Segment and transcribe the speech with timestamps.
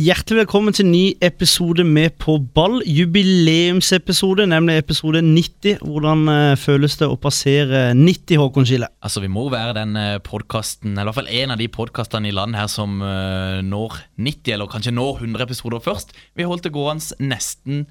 [0.00, 2.78] Hjertelig velkommen til ny episode med På ball.
[2.88, 5.82] Jubileumsepisode, nemlig episode 90.
[5.82, 8.88] Hvordan uh, føles det å passere 90, Håkon Skille?
[9.04, 12.32] Altså, Vi må være den podkasten, eller i hvert fall en av de podkastene i
[12.32, 16.16] landet her som uh, når 90, eller kanskje når 100 episoder først.
[16.38, 17.84] Vi holdt det gående nesten,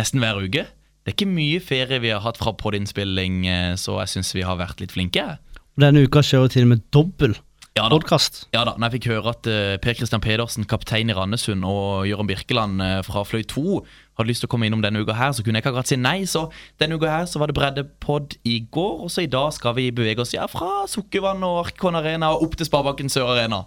[0.00, 0.66] nesten hver uke.
[1.04, 4.42] Det er ikke mye ferie vi har hatt fra podinnspilling, eh, så jeg syns vi
[4.48, 5.36] har vært litt flinke.
[5.78, 7.38] Denne uka skjer jo til og med dobbel
[7.74, 8.44] Ja podkast.
[8.54, 12.04] Ja da, når jeg fikk høre at uh, Per Christian Pedersen, kaptein i Randesund, og
[12.06, 13.80] Jørgen Birkeland uh, fra Fløy 2
[14.14, 15.98] hadde lyst til å komme innom denne uka her, så kunne jeg ikke akkurat si
[15.98, 16.20] nei.
[16.22, 16.44] Så
[16.78, 19.88] denne uka her så var det breddepod i går, og så i dag skal vi
[19.90, 23.64] bevege oss ja, fra Sukkervann og Arkon Arena og opp til Sparebanken Sør Arena.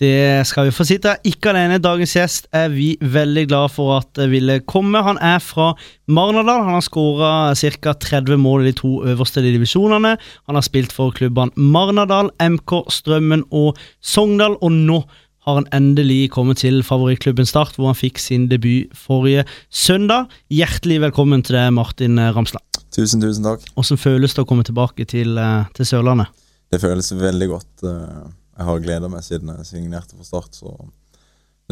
[0.00, 1.26] Det skal vi få si til deg.
[1.28, 1.80] ikke alene.
[1.82, 5.02] Dagens gjest er vi veldig glad for at ville komme.
[5.04, 5.72] Han er fra
[6.08, 6.64] Marnardal.
[6.64, 7.92] Han har skåra ca.
[7.92, 10.16] 30 mål i de to øverste divisjonene.
[10.48, 15.02] Han har spilt for klubbene Marnardal, MK, Strømmen og Sogndal, og nå
[15.42, 20.30] har han endelig kommet til favorittklubben Start, hvor han fikk sin debut forrige søndag.
[20.50, 22.64] Hjertelig velkommen til deg, Martin Ramsland.
[22.92, 23.64] Tusen, tusen takk.
[23.74, 26.30] Hvordan føles det å komme tilbake til, eh, til Sørlandet?
[26.70, 27.70] Det føles veldig godt.
[28.52, 30.76] Eh, Jeg har gleda meg siden jeg signerte for Start, så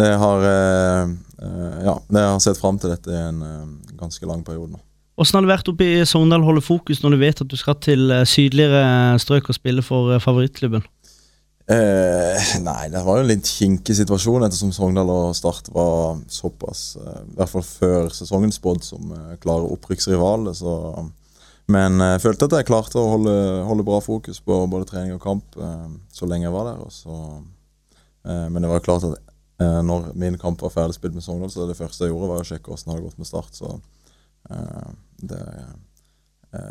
[0.00, 1.10] det har eh,
[1.42, 3.66] eh, Ja, det har sett fram til dette i en eh,
[4.00, 4.80] ganske lang periode nå.
[5.20, 7.76] Hvordan har det vært oppe i Sogndal holde fokus når du vet at du skal
[7.84, 10.86] til eh, sydligere strøk og spille for eh, favorittklubben?
[11.70, 16.96] Eh, nei, det var jo en litt kinkig situasjon ettersom Sogndal og Start var såpass,
[16.98, 20.56] eh, i hvert fall før sesongen spådd, som eh, klare opprykksrivaler.
[20.56, 20.72] Så
[21.70, 23.32] Men jeg følte at jeg klarte å holde,
[23.68, 26.80] holde bra fokus på både trening og kamp eh, så lenge jeg var der.
[26.94, 27.18] Så,
[28.26, 29.30] eh, men det var klart at
[29.62, 32.42] eh, når min kamp var ferdig spilt med Sogndal, så det første jeg gjorde, var
[32.42, 33.60] å sjekke hvordan det hadde gått med Start.
[33.60, 33.72] Så
[34.50, 34.90] eh,
[35.30, 35.78] det eh,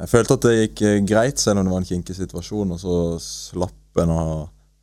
[0.04, 2.76] Jeg følte at det gikk eh, greit, selv om det var en kinkig situasjon.
[2.76, 4.22] Og så slapp en å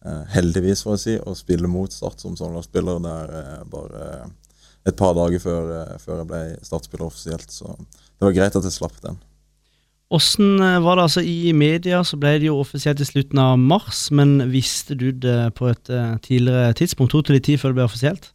[0.06, 4.10] eh, heldigvis, får jeg si, å spille mot Start som Sogndal-spiller der eh, bare
[4.86, 7.50] et par dager før, eh, før jeg ble Start-spiller offisielt.
[7.50, 9.18] Så det var greit at jeg slapp den.
[10.06, 13.58] Hvordan eh, var det altså I media så ble det jo offisielt i slutten av
[13.58, 17.10] mars, men visste du det på et eh, tidligere tidspunkt?
[17.10, 18.30] Tok det litt tid før det ble offisielt?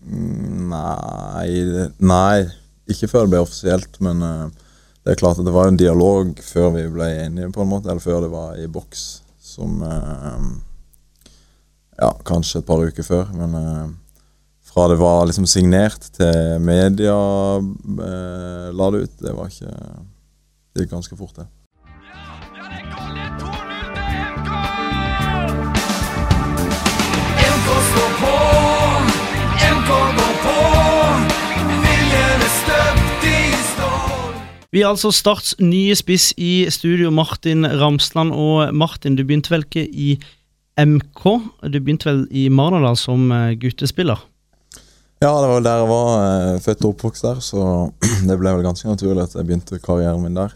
[0.00, 1.48] Nei,
[1.96, 2.36] nei
[2.90, 4.68] ikke før det ble offisielt, men eh,
[5.00, 7.88] det er klart at det var en dialog før vi ble enige, på en måte,
[7.88, 9.08] eller før det var i boks,
[9.40, 9.80] som
[12.00, 13.56] Ja, kanskje et par uker før, men
[14.64, 17.16] fra det var liksom signert til media
[18.72, 19.72] la det ut, det var ikke
[20.80, 21.46] Det ganske fort, det.
[22.16, 22.32] Ja,
[22.64, 23.16] det goal!
[23.20, 24.50] Det 2-0 til MK!
[27.50, 28.32] MK står på,
[29.74, 30.56] MK går på.
[31.84, 33.36] Viljen støpt i
[33.74, 34.32] stål.
[34.72, 38.32] Vi er altså Starts nye spiss i studio, Martin Ramsland.
[38.32, 40.14] Og Martin, du begynte vel ikke i
[40.80, 41.24] MK?
[41.68, 44.24] Du begynte vel i Marnardal som eh, guttespiller?
[45.20, 46.06] Ja, det var vel der jeg var.
[46.54, 47.90] eh, Født og oppvokst der, så
[48.28, 50.54] det ble vel ganske naturlig at jeg begynte karrieren min der.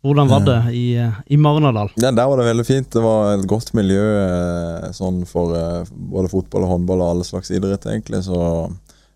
[0.00, 1.90] Hvordan var det i, eh, i Marnardal?
[2.00, 2.88] Ja, Der var det veldig fint.
[2.92, 7.26] Det var et godt miljø eh, sånn for eh, både fotball og håndball og alle
[7.28, 8.22] slags idrett, egentlig.
[8.24, 8.38] Så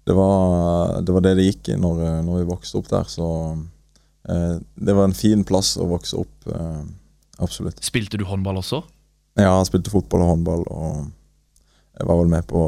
[0.05, 3.09] det var det var det, det gikk i når, når vi vokste opp der.
[3.09, 3.29] Så
[4.29, 6.51] eh, det var en fin plass å vokse opp.
[6.53, 6.83] Eh,
[7.41, 7.81] absolutt.
[7.85, 8.83] Spilte du håndball også?
[9.41, 11.09] Ja, jeg spilte fotball og håndball, og
[11.97, 12.61] jeg var vel med på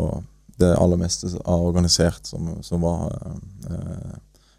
[0.57, 3.11] det aller meste av organisert som, som var
[3.69, 4.17] eh,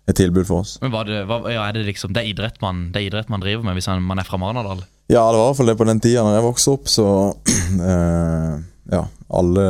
[0.08, 0.78] et tilbud for oss.
[0.82, 3.30] Men var det, var, ja, er det liksom Det er idrett man, det er idrett
[3.30, 4.86] man driver med hvis han- man er fra Marnardal?
[5.12, 7.08] Ja, det var i hvert fall det på den tida når jeg vokste opp, så
[7.92, 8.58] eh,
[8.92, 9.66] Ja, alle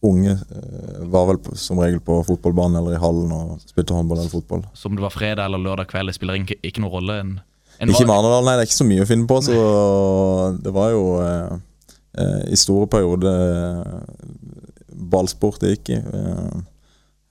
[0.00, 4.20] unge eh, var vel på, som regel på fotballbanen eller i hallen og spilte håndball
[4.22, 4.62] eller fotball.
[4.74, 7.16] Så om det var fredag eller lørdag kveld, det spiller ikke, ikke noen rolle?
[7.24, 7.32] En,
[7.80, 9.56] en Ikke i Marnardal, nei, det er ikke så mye å finne på, så
[10.64, 11.56] det var jo eh,
[12.22, 13.96] eh, i store perioder eh,
[15.12, 15.98] ballsport det gikk i.
[15.98, 16.60] Eh,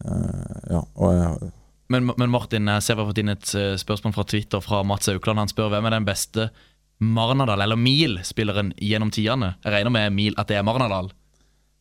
[0.05, 1.51] eh, ja, og jeg
[1.93, 4.81] Men, men Martin, jeg ser vi har fått inn et eh, spørsmål fra Twitter fra
[4.87, 5.39] Mats Aukland.
[5.39, 6.49] Han spør hvem er den beste
[6.97, 9.53] Marnardal, eller Mil-spilleren gjennom tidene?
[9.63, 11.11] Jeg regner med Mil at det er Marnardal.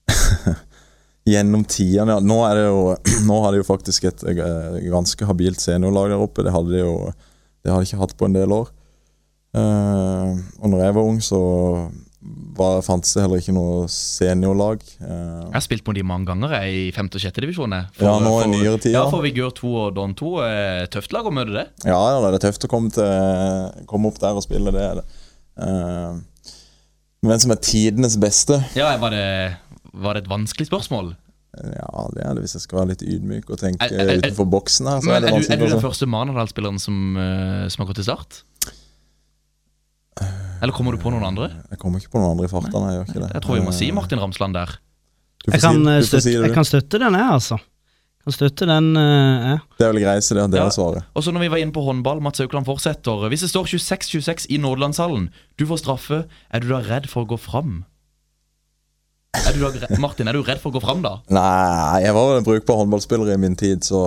[1.27, 2.23] Gjennom tidene, ja.
[2.23, 2.83] Nå, er det jo,
[3.29, 6.45] nå har de jo faktisk et eh, ganske habilt seniorlag der oppe.
[6.47, 6.93] Det hadde de jo
[7.67, 8.71] det de ikke hatt på en del år.
[9.57, 11.41] Uh, og når jeg var ung, så
[12.57, 14.81] var, fantes det heller ikke noe seniorlag.
[15.01, 17.11] Jeg har spilt mot de mange ganger jeg, i 5.
[17.15, 17.41] og 6.
[17.45, 17.75] divisjon.
[18.01, 20.31] Ja, nå er nyere tid, Ja, for Vigør 2 og Don 2.
[20.47, 21.67] eh, Tøft lag å møte det.
[21.85, 25.07] ja, det er tøft å komme, til, komme opp der og spille, det er det.
[25.61, 26.17] Eh,
[27.27, 28.61] Hvem som er tidenes beste?
[28.79, 29.57] Ja, var det,
[29.93, 31.15] var det et vanskelig spørsmål?
[31.57, 34.45] Ja, det er det hvis jeg skal være litt ydmyk og tenke Er- er- utenfor
[34.53, 35.01] boksen her.
[35.01, 37.89] Så Men er det er, du, er du den første Manadal-spilleren som, eh, som har
[37.89, 38.43] gått til start?
[40.63, 41.51] Eller kommer du på noen andre?
[41.71, 42.83] Jeg kommer ikke på noen andre i farta.
[42.87, 43.31] Jeg gjør ikke det.
[43.35, 44.77] Jeg tror vi må si Eh, Martin Ramsland der.
[45.45, 47.13] Du får Jeg kan, si, eh, du får støtte, si det, jeg kan støtte den,
[47.21, 47.59] jeg, altså.
[48.27, 49.61] Kan støtte den, eh, jeg.
[49.79, 50.69] Det er vel greit, så det er det Ja.
[50.75, 51.05] svaret.
[51.15, 53.29] Og så når vi var inne på håndball, Mats Aukland fortsetter.
[53.31, 57.29] Hvis det står 26-26 i Nordlandshallen, du får straffe, er du da redd for å
[57.29, 57.85] gå fram?
[59.37, 61.19] Er du da, Martin, er du redd for å gå fram da?
[61.31, 64.01] Nei, jeg var vel en brukbar håndballspiller i min tid, så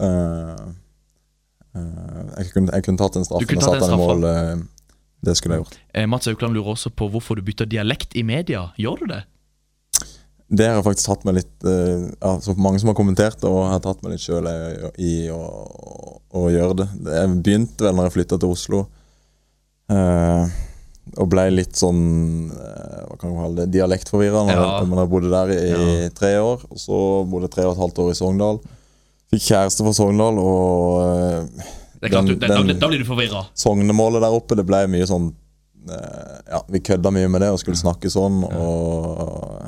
[0.00, 0.56] eh,
[1.76, 4.02] eh, jeg, kunne, jeg kunne tatt en Du kunne og tatt satt en den i
[4.02, 4.24] mål.
[4.24, 4.62] eh,
[5.24, 5.78] det skulle jeg gjort.
[5.94, 8.66] Eh, Mats Aukland lurer også på hvorfor du bytter dialekt i media.
[8.80, 9.22] Gjør du det?
[10.54, 13.64] Det har jeg faktisk tatt meg litt eh, altså mange som har kommentert det, og
[13.72, 14.46] har tatt meg litt sjøl
[15.00, 15.40] i å,
[16.36, 16.88] å gjøre det.
[17.16, 18.82] Jeg begynte vel når jeg flytta til Oslo.
[19.90, 20.44] eh,
[21.20, 21.98] og ble litt sånn
[22.54, 24.68] eh, Hva kan man kalle det dialektforvirra når Ja.
[24.80, 26.08] jeg bodde der i Ja.
[26.16, 26.64] tre år.
[26.70, 28.60] Og så bodde jeg tre og et halvt år i Sogndal.
[29.32, 31.72] Fikk kjæreste fra Sogndal, og eh,
[32.04, 33.46] Det er klart, Den- du, det, da, den- da blir du forvirra.
[33.56, 35.30] Sognemålet der oppe, det ble mye sånn
[35.88, 39.64] eh, Ja, vi kødda mye med det og skulle snakke sånn, og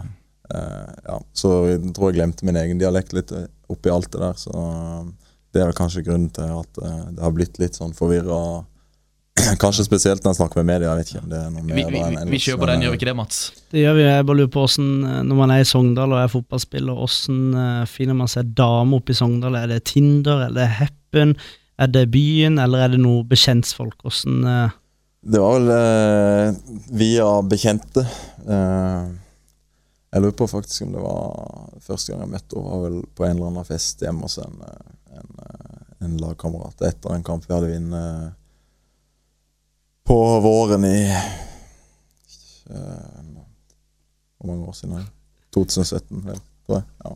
[0.52, 4.20] eh, Ja, så jeg tror jeg glemte min egen dialekt litt eh, oppi alt det
[4.22, 4.52] der, så
[5.56, 6.78] det er kanskje grunnen til at
[7.16, 8.64] det har blitt litt sånn forvirra.
[9.62, 11.76] Kanskje spesielt når jeg snakker med media, jeg vet ikke om det er noe mer
[11.76, 13.38] Vi, vi, vi, kjøper den, gjør vi ikke det, Mats?
[13.72, 14.04] Det gjør vi.
[14.04, 14.90] Jeg bare lurer på hvordan,
[15.30, 19.18] når man er i Sogndal og er fotballspiller, hvordan finner man seg dame oppe i
[19.18, 19.56] Sogndal?
[19.60, 21.34] Er det Tinder, er det Happen,
[21.78, 24.00] er det byen, eller er det noe bekjentfolk?
[24.04, 24.74] Hvordan uh...
[25.26, 26.58] Det var vel eh,
[26.94, 28.04] via bekjente.
[28.46, 29.08] Eh,
[30.14, 33.26] jeg lurer på faktisk om det var første gang jeg møtte henne, var vel på
[33.26, 37.48] en eller annen fest hjemme hos en, eh, en, eh, en lagkamerat etter en kamp
[37.48, 38.38] vi hadde vunnet
[40.06, 41.00] på våren i
[44.36, 44.94] Hvor mange år siden?
[44.94, 45.12] er det?
[45.54, 46.40] 2017, vel.
[46.66, 46.84] Tror det.
[47.04, 47.14] Ja.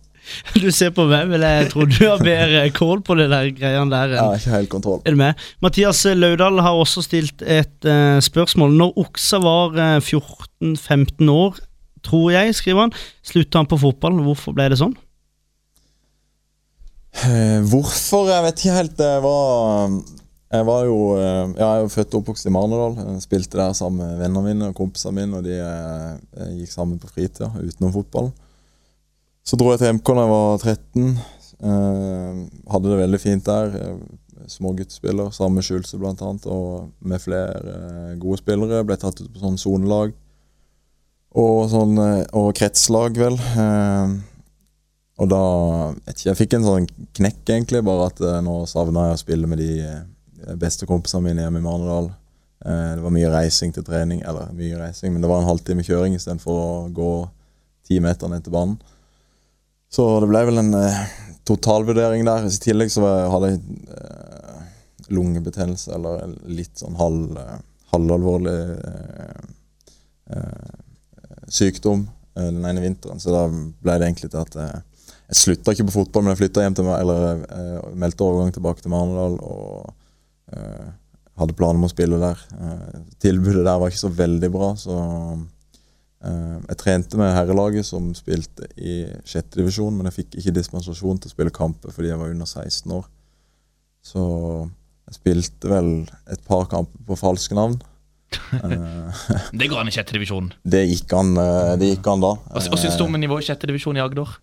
[0.60, 3.90] Du ser på meg, men jeg tror du har bedre kål på det der greiene
[3.90, 4.14] der.
[4.20, 5.00] Har ikke helt kontroll.
[5.04, 5.40] Er du med?
[5.64, 8.76] Mathias Laudal har også stilt et uh, spørsmål.
[8.78, 11.60] Når Oksa var uh, 14-15 år,
[12.06, 12.94] tror jeg, skriver han,
[13.26, 14.20] slutta han på fotball.
[14.28, 14.94] Hvorfor ble det sånn?
[17.24, 18.30] Uh, hvorfor?
[18.30, 18.96] Jeg vet ikke helt.
[19.00, 19.98] Det var
[20.50, 23.18] Jeg var jo eh, ja, jeg er født og oppvokst i Marnardal.
[23.22, 27.10] Spilte der sammen med vennene mine og kompisene mine, og de jeg gikk sammen på
[27.12, 28.32] fritida utenom fotball.
[29.46, 31.06] Så dro jeg til MK da jeg var 13.
[31.60, 32.40] Eh,
[32.72, 33.76] hadde det veldig fint der.
[33.76, 38.84] Eh, Småguttspiller Samme Skjulse annet, og med flere eh, gode spillere.
[38.84, 40.14] Ble tatt ut på sånn sonelag.
[41.30, 41.94] Og, sånn,
[42.34, 43.36] og kretslag, vel.
[45.20, 45.42] Og da
[46.10, 47.84] ikke, Jeg fikk en sånn knekk, egentlig.
[47.86, 52.10] Bare at nå savna jeg å spille med de beste kompisene mine hjemme i Marnardal.
[52.64, 54.22] Eh, det var mye reising til trening.
[54.26, 57.12] Eller mye reising, men det var en halvtime kjøring istedenfor å gå
[57.88, 58.78] ti meter ned til banen.
[59.90, 61.00] Så det ble vel en eh,
[61.48, 62.46] totalvurdering der.
[62.46, 63.02] I tillegg så
[63.32, 64.60] hadde jeg eh,
[65.10, 67.56] lungebetennelse, eller en litt sånn halv, eh,
[67.90, 68.54] halvalvorlig
[68.86, 69.42] eh,
[70.36, 70.70] eh,
[71.50, 73.22] sykdom eh, den ene vinteren.
[73.22, 76.64] Så da ble det egentlig til at jeg slutta ikke på fotball, men jeg flytta
[76.64, 77.42] hjem til eller
[77.98, 79.92] meldte overgang tilbake til Marendal og
[81.38, 82.40] hadde planer om å spille der.
[83.22, 84.96] Tilbudet der var ikke så veldig bra, så
[86.20, 91.30] jeg trente med herrelaget som spilte i sjette divisjon, men jeg fikk ikke dispensasjon til
[91.30, 93.06] å spille kamper fordi jeg var under 16 år.
[94.04, 94.24] Så
[95.08, 95.88] jeg spilte vel
[96.30, 97.80] et par kamper på falske navn.
[98.30, 99.24] Eh,
[99.58, 100.52] Det går an i sjette divisjon.
[100.74, 102.30] det gikk an, eh, det gikk an da.
[102.52, 104.36] Hva, syns du om nivået i sjette divisjon i Agder?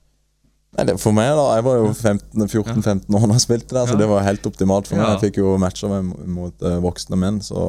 [0.77, 1.45] Nei, for meg, da.
[1.55, 4.99] Jeg var jo 14-15 år da jeg spilte der, så det var helt optimalt for
[4.99, 5.13] meg.
[5.15, 7.63] Jeg fikk jo matcher mot eh, voksne menn, så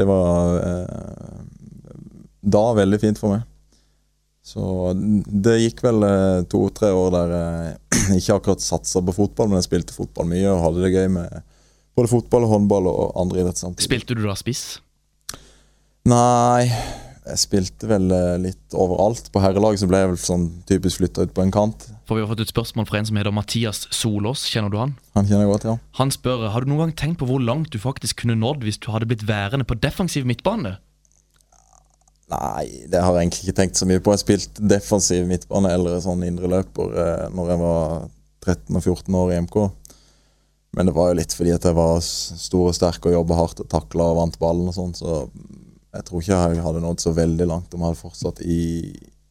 [0.00, 1.44] det var eh,
[2.44, 3.44] da veldig fint for meg.
[4.44, 9.62] Så det gikk vel eh, to-tre år der jeg ikke akkurat satsa på fotball, men
[9.62, 11.38] jeg spilte fotball mye og hadde det gøy med
[11.94, 13.88] både fotball, og håndball og andre idretter samtidig.
[13.88, 14.64] Spilte du da spiss?
[16.10, 16.68] Nei,
[17.24, 19.30] jeg spilte vel eh, litt overalt.
[19.32, 21.86] På herrelaget så ble jeg vel sånn typisk flytta ut på en kant.
[22.04, 24.44] For vi har fått et spørsmål fra en som heter Mathias Solås.
[24.52, 24.92] Kjenner du han?
[25.16, 25.78] Han kjenner jeg godt, ja.
[26.02, 28.82] Han spør har du noen gang tenkt på hvor langt du faktisk kunne nådd hvis
[28.84, 30.76] du hadde blitt værende på defensiv midtbane.
[32.32, 34.14] Nei, det har jeg egentlig ikke tenkt så mye på.
[34.14, 38.06] Jeg spilte defensiv midtbane eller sånn indreløper eh, når jeg var
[38.44, 39.58] 13 og 14 år i MK.
[40.74, 43.60] Men det var jo litt fordi at jeg var stor og sterk og jobba hardt
[43.62, 45.26] og takla og vant ballen og sånn, så
[45.94, 48.62] jeg tror ikke jeg hadde nådd så veldig langt om jeg hadde fortsatt i,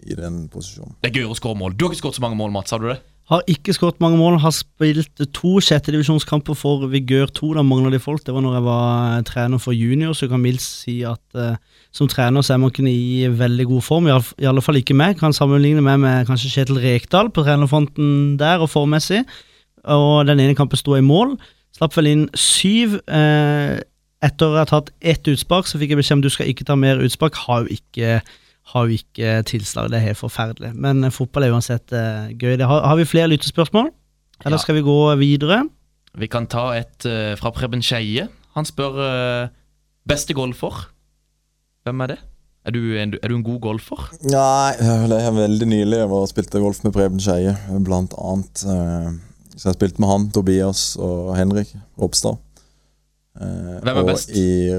[0.07, 0.95] i den posisjonen.
[1.03, 1.75] Det er gøy å skåre mål.
[1.75, 2.71] Du har ikke skåret så mange mål, Mats.
[2.71, 3.01] Har du det?
[3.31, 7.53] Har ikke skåret mange mål, har spilt to sjettedivisjonskamper for Vigør 2.
[7.55, 8.25] Da mangla de folk.
[8.25, 11.39] Det var når jeg var eh, trener for junior, så jeg kan mildt si at
[11.39, 11.55] eh,
[11.95, 14.11] som trener så er man kunne i veldig god form.
[14.11, 15.15] I alle, fall ikke meg.
[15.21, 19.23] Kan sammenligne meg med kanskje Kjetil Rekdal på trenerfronten der og formmessig.
[19.87, 21.37] Og den ene kampen sto i mål.
[21.77, 22.99] Slapp vel inn syv.
[23.07, 23.79] Eh,
[24.23, 26.75] etter å ha tatt ett utspark, så fikk jeg beskjed om du skal ikke ta
[26.79, 27.39] mer utspark.
[27.47, 28.19] Har jo ikke
[28.71, 29.89] har jo ikke tilslag.
[29.91, 30.71] Det er helt forferdelig.
[30.75, 32.55] Men eh, fotball er uansett eh, gøy.
[32.61, 33.89] Det har, har vi flere lyttespørsmål?
[34.45, 34.61] Eller Ja.
[34.61, 35.63] skal vi gå videre?
[36.15, 38.27] Vi kan ta et uh, fra Preben Skeie.
[38.53, 39.47] Han spør uh,
[40.07, 40.89] beste golfer.
[41.83, 42.17] Hvem er det?
[42.65, 44.03] Er du en, er du en god golfer?
[44.23, 44.75] Nei,
[45.09, 45.97] det er veldig nylig.
[45.97, 48.63] Jeg var og spilte golf med Preben Skeie, blant annet.
[48.63, 49.11] Uh,
[49.57, 51.69] Så jeg spilte med han, Tobias og Henrik
[52.01, 52.39] Ropstad.
[53.37, 54.29] Eh, Hvem er og best?
[54.33, 54.69] I,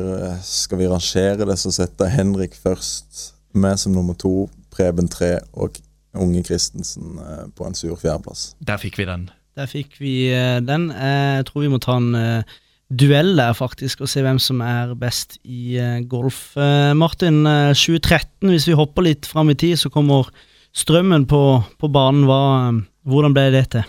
[0.43, 3.35] skal vi rangere det, så setter jeg Henrik først.
[3.55, 5.79] Meg som nummer to, Preben tre og
[6.15, 8.53] Unge Christensen eh, på en sur fjerdeplass.
[8.63, 9.29] Der fikk vi den.
[9.59, 10.91] Der fikk vi eh, den.
[10.91, 12.45] Eh, Jeg tror vi må ta en
[12.95, 15.79] duell der, faktisk, og se hvem som er best i
[16.11, 16.53] golf.
[16.95, 20.31] Martin, eh, 2013, hvis vi hopper litt fram i tid, så kommer
[20.75, 21.43] strømmen på,
[21.81, 22.27] på banen.
[22.29, 22.41] Hva,
[23.07, 23.87] hvordan ble det til?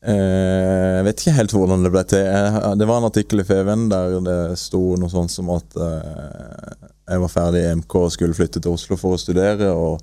[0.00, 2.24] Eh, Jeg vet ikke helt hvordan det ble til.
[2.80, 7.22] Det var en artikkel i Feven der det sto noe sånt som at eh, jeg
[7.24, 10.00] var ferdig i MK og skulle flytte til Oslo for å studere og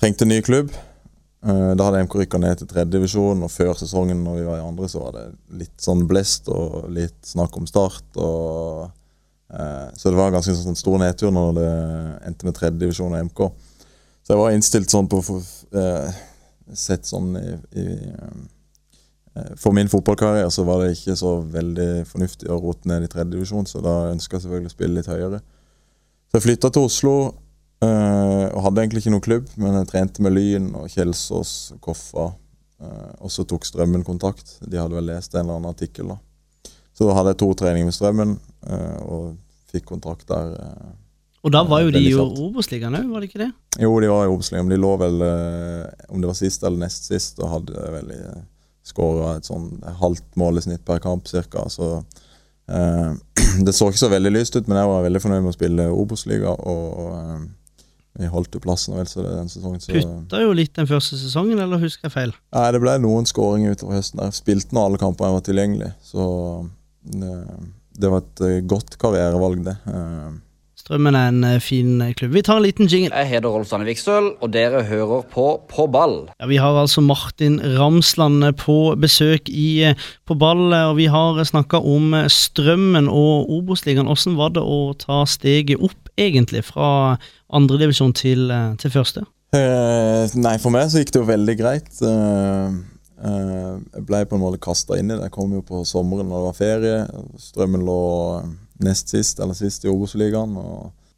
[0.00, 0.70] trengte en ny klubb.
[1.46, 4.66] Eh, Da hadde MK rykka ned til tredjedivisjon, og før sesongen når vi var i
[4.68, 5.26] andre, så var det
[5.64, 8.06] litt sånn blest og litt snakk om start.
[8.14, 8.86] Og,
[9.94, 11.68] så det var en ganske sånn stor nedtur når det
[12.26, 13.42] endte med tredjedivisjon og MK.
[14.24, 15.36] Så jeg var innstilt sånn på å få
[16.74, 17.84] sett sånn i, i
[19.58, 23.32] for min fotballkarriere så var det ikke så veldig fornuftig å rote ned i tredje
[23.32, 25.40] divisjon, så da ønska jeg selvfølgelig å spille litt høyere.
[26.30, 27.14] Så jeg flytta til Oslo
[27.84, 32.32] eh, og hadde egentlig ikke noen klubb, men jeg trente med Lyn og Kjelsås Koffa.
[32.82, 34.56] eh, og så tok Strømmen kontakt.
[34.62, 36.14] De hadde vel lest en eller annen artikkel.
[36.14, 36.72] da.
[36.94, 38.36] Så da hadde jeg to treninger med Strømmen
[38.66, 39.34] eh, og
[39.70, 40.54] fikk kontrakt der.
[40.54, 40.92] eh.
[41.44, 42.40] Og da var jo de jo i.
[42.46, 43.50] Obos-ligaen òg, var det ikke det?
[43.82, 46.86] Jo, de var i Obos-ligaen, men de lå vel eh, Om det var sist eller
[46.86, 48.42] nest sist, og hadde vel uh,
[48.84, 51.66] skåra et sånn halvt mål i snitt per kamp ca.
[51.72, 51.90] Så
[52.68, 53.10] eh,
[53.66, 55.90] det så ikke så veldig lyst ut, men jeg var veldig fornøyd med å spille
[55.94, 57.44] Obos-liga, og eh,
[58.20, 59.80] vi holdt jo plassen vel så det den sesongen.
[59.82, 62.34] Så Putta jo litt den første sesongen, eller husker jeg feil?
[62.54, 64.22] Nei, det ble noen skåringer utover høsten.
[64.22, 64.36] der.
[64.36, 66.26] Spilte nå alle kamper jeg var tilgjengelig, så
[67.02, 67.34] det,
[67.98, 69.74] det var et eh, godt karrierevalg, det.
[69.90, 70.28] Eh,
[70.84, 72.34] Strømmen er en eh, fin eh, klubb.
[72.36, 73.08] Vi tar en liten jingle.
[73.16, 76.26] Jeg heter Rolf Sanne Vikstøl, og dere hører på På ball.
[76.36, 79.94] Ja, Vi har altså Martin Ramsland på besøk i, eh,
[80.28, 84.10] på ball, eh, og vi har snakka om eh, Strømmen og Obos-ligaen.
[84.10, 87.16] Hvordan var det å ta steget opp, egentlig, fra
[87.48, 89.24] andredivisjon til, eh, til første?
[89.56, 91.88] Eh, nei, for meg så gikk det jo veldig greit.
[92.02, 92.76] Eh,
[93.24, 95.30] eh, jeg ble på en måte kasta inn i det.
[95.30, 97.00] Jeg kom jo på sommeren når det var ferie.
[97.40, 97.98] Strømmen lå
[98.82, 100.56] nest sist eller sist i Obos-ligaen.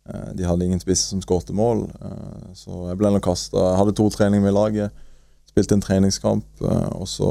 [0.09, 3.77] eh, De hadde ingen spisser som skårte mål, eh, så jeg ble nå kasta.
[3.79, 5.05] Hadde to treninger med laget.
[5.49, 7.29] Spilte en treningskamp, eh, og så,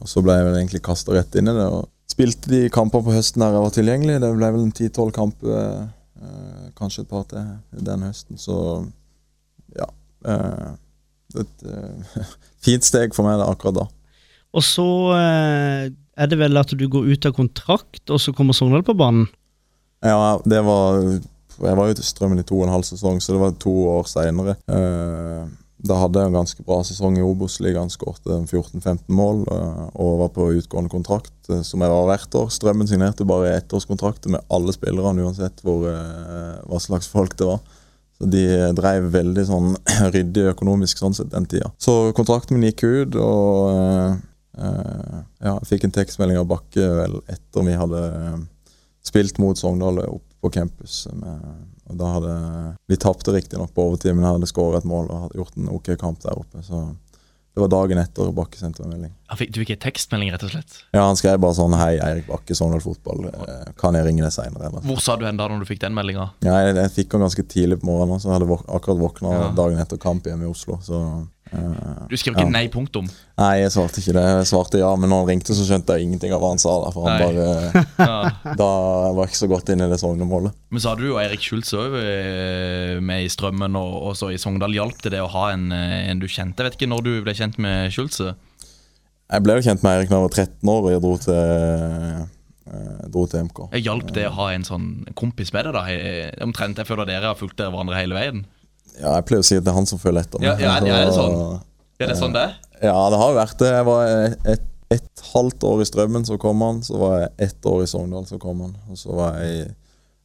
[0.00, 1.66] og så ble jeg vel egentlig kasta rett inn i det.
[1.66, 4.20] og Spilte de kamper på høsten der jeg var tilgjengelig.
[4.22, 5.88] Det ble vel en ti-tolv kamper,
[6.22, 7.44] eh, kanskje et par til,
[7.86, 8.38] den høsten.
[8.40, 8.56] Så
[9.76, 9.88] ja.
[10.26, 10.72] eh,
[11.36, 12.24] et eh,
[12.66, 13.86] fint steg for meg akkurat da.
[14.56, 14.86] Og så
[15.18, 18.96] eh, er det vel at du går ut av kontrakt, og så kommer Sogndal på
[18.96, 19.28] banen.
[20.04, 21.00] Ja, det var
[21.56, 23.72] Jeg var jo til Strømmen i to og en halv sesong, så det var to
[23.88, 24.56] år seinere.
[25.86, 30.30] da hadde jeg en ganske bra sesong i Obos-ligaen, skårte 14-15 mål eh, og var
[30.34, 32.48] på utgående kontrakt, eh, som jeg var hvert år.
[32.50, 37.60] Strømmen signerte bare ettårskontrakter med alle spillerne, uansett hvor, eh, hva slags folk det var.
[38.16, 38.44] Så de
[38.76, 39.74] drev veldig sånn
[40.14, 41.70] ryddig økonomisk sånn sett den tida.
[41.78, 44.16] Så kontrakten min gikk ut, og eh, eh,
[44.56, 48.36] ja, jeg fikk en tekstmelding av Bakke vel etter vi hadde eh,
[49.06, 51.06] spilt mot Sogndal oppe på campus.
[51.12, 51.42] Med,
[51.90, 52.36] og da hadde
[52.90, 55.68] Vi tapte riktignok på overtid, men jeg hadde skåret et mål og hadde gjort en
[55.76, 56.62] ok kamp der oppe.
[56.66, 56.80] Så
[57.56, 59.12] det var dagen etter Bakke sendte meg en melding.
[59.32, 60.74] Han fikk, du fikk en tekstmelding, rett og slett.
[60.92, 63.30] Ja, Han skrev bare sånn Hei, Eirik Bakke, Sogndal Fotball.
[63.32, 64.68] eh, Kan jeg ringe deg seinere.
[64.84, 66.26] Hvor sa du hen da når du fikk den meldinga?
[66.44, 69.32] Ja, jeg, jeg fikk den ganske tidlig på morgenen, så jeg hadde våk akkurat våkna
[69.32, 69.48] Ja.
[69.56, 70.76] dagen etter kamp hjemme i Oslo.
[70.84, 71.24] Så eh,
[72.10, 72.50] Du skrev ikke Ja.
[72.50, 73.06] nei, punktum.
[73.38, 74.22] Nei, jeg svarte ikke det.
[74.26, 76.72] Jeg svarte ja, men når han ringte, så skjønte jeg ingenting av hva han sa.
[76.82, 77.26] Da, for han Nei.
[77.26, 78.30] bare Ja.
[78.60, 78.68] Da
[79.14, 80.52] var jeg ikke så godt inne i det Sogndal-målet.
[80.70, 81.94] Men så hadde du jo Eirik Schultz òg
[83.02, 84.74] med i Strømmen og også i Sogndal.
[84.74, 86.58] Hjalp det det å ha en, eh, en du kjente?
[86.64, 88.20] Jeg vet ikke når du ble kjent med Schultz?
[88.20, 92.26] Jeg ble jo kjent med Eirik da jeg var 13 år og jeg dro til,
[92.66, 93.62] eh, dro til MK.
[93.82, 95.72] Hjalp det å ha en sånn kompis med deg?
[95.74, 95.86] da?
[95.90, 98.44] Eh, Omtrent, Jeg føler dere har fulgt dere hverandre hele veien.
[99.00, 100.48] Ja, jeg pleier å si at det er han som følger etter meg.
[100.48, 101.36] Ja, ja, ja, er det sånn?
[101.36, 101.58] Er
[101.96, 102.46] Ja, det er sånn det?
[102.82, 103.72] Ja, det har vært det.
[103.72, 104.12] Jeg var
[104.52, 106.82] et, et halvt år i Strømmen, så kom han.
[106.84, 108.76] Så var jeg ett år i Sogndal, så kom han.
[108.92, 109.70] Og så var jeg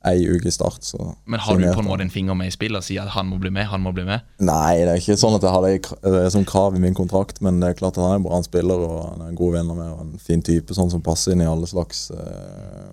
[0.10, 2.54] ei uke i Start, så Men har du på en måte en finger med i
[2.54, 3.68] spillet og sier at han må bli med?
[3.70, 4.26] han må bli med?
[4.42, 7.60] Nei, det er ikke sånn at jeg har det, som krav i min kontrakt, men
[7.62, 9.70] det er klart at han er en bra spiller og han er en god venn
[9.70, 12.90] av meg og en fin type, sånn som passer inn i alle slags eh,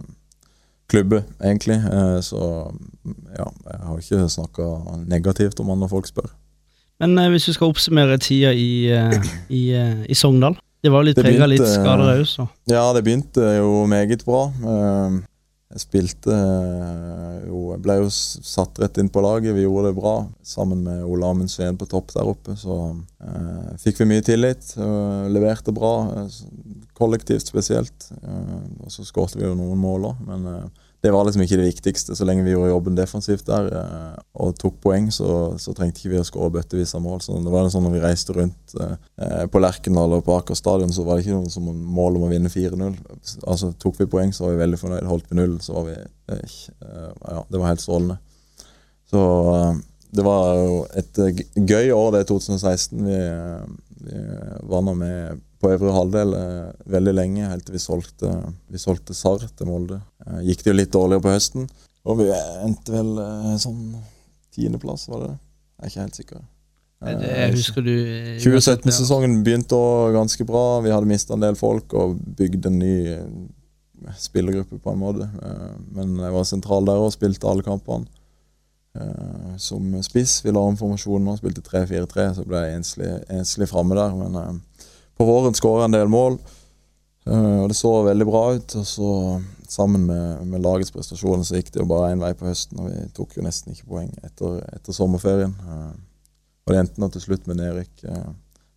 [0.89, 1.79] klubber, egentlig.
[1.79, 2.43] Eh, så
[3.37, 4.69] ja, jeg har ikke snakka
[5.09, 6.31] negativt om han når folk spør.
[7.03, 9.65] Men eh, hvis du skal oppsummere tida i, eh, i,
[10.09, 12.49] i Sogndal Det var litt Det prega litt skader òg, så.
[12.71, 14.49] Ja, det begynte jo meget bra.
[15.69, 16.37] Jeg spilte
[17.45, 19.53] jo Jeg ble jo satt rett inn på laget.
[19.57, 20.15] Vi gjorde det bra
[20.47, 22.57] sammen med Ole Amund Sveen på topp der oppe.
[22.57, 22.79] Så
[23.21, 24.73] eh, fikk vi mye tillit.
[25.29, 26.25] leverte bra,
[26.99, 28.11] kollektivt spesielt.
[28.23, 31.61] Eh, og så skårte vi jo noen mål òg, men eh, det var liksom ikke
[31.61, 32.17] det viktigste.
[32.19, 36.17] Så lenge vi gjorde jobben defensivt der eh, og tok poeng, så, så trengte ikke
[36.17, 37.23] vi å skåre bøttevis av mål.
[37.25, 38.77] Så det var sånn når vi reiste rundt
[39.53, 42.33] på Lerkendal og på Aker stadion, så var det ikke noe som mål om å
[42.33, 42.97] vinne 4-0.
[43.47, 45.11] Altså Tok vi poeng, så var vi veldig fornøyd.
[45.11, 48.19] Holdt vi null, så var vi Ja, det var helt strålende.
[49.09, 49.21] Så
[50.13, 51.21] det var jo et
[51.55, 53.07] gøy år, det 2016.
[53.07, 53.21] Vi,
[54.09, 54.25] vi
[54.69, 58.31] var med på øvre halvdel eh, veldig lenge, helt til vi solgte,
[58.71, 60.01] vi solgte Sarr til Molde.
[60.27, 61.67] Eh, gikk det jo litt dårligere på høsten,
[62.07, 63.83] og vi endte vel eh, sånn
[64.55, 65.41] tiendeplass, var det det?
[65.79, 66.47] Jeg er ikke helt sikker.
[67.09, 69.79] Det husker du eh, 2017-sesongen begynte
[70.15, 70.81] ganske bra.
[70.83, 72.95] Vi hadde mista en del folk og bygd en ny
[74.19, 75.27] spillergruppe på en måte.
[75.95, 78.07] Men jeg var sentral der og spilte alle kampene.
[79.63, 80.41] Som spiss.
[80.43, 84.15] Vi la om formasjonen og spilte 3-4-3, så ble jeg enslig, enslig framme der.
[84.19, 84.61] Men
[85.19, 86.39] på våren skåra en del mål,
[87.27, 88.75] eh, og det så veldig bra ut.
[88.79, 89.13] Og så
[89.69, 92.93] sammen med, med lagets prestasjoner så gikk det jo bare én vei på høsten, og
[92.93, 95.55] vi tok jo nesten ikke poeng etter, etter sommerferien.
[95.59, 95.97] Eh,
[96.69, 98.29] og det endte nå til slutt med nedrykk eh,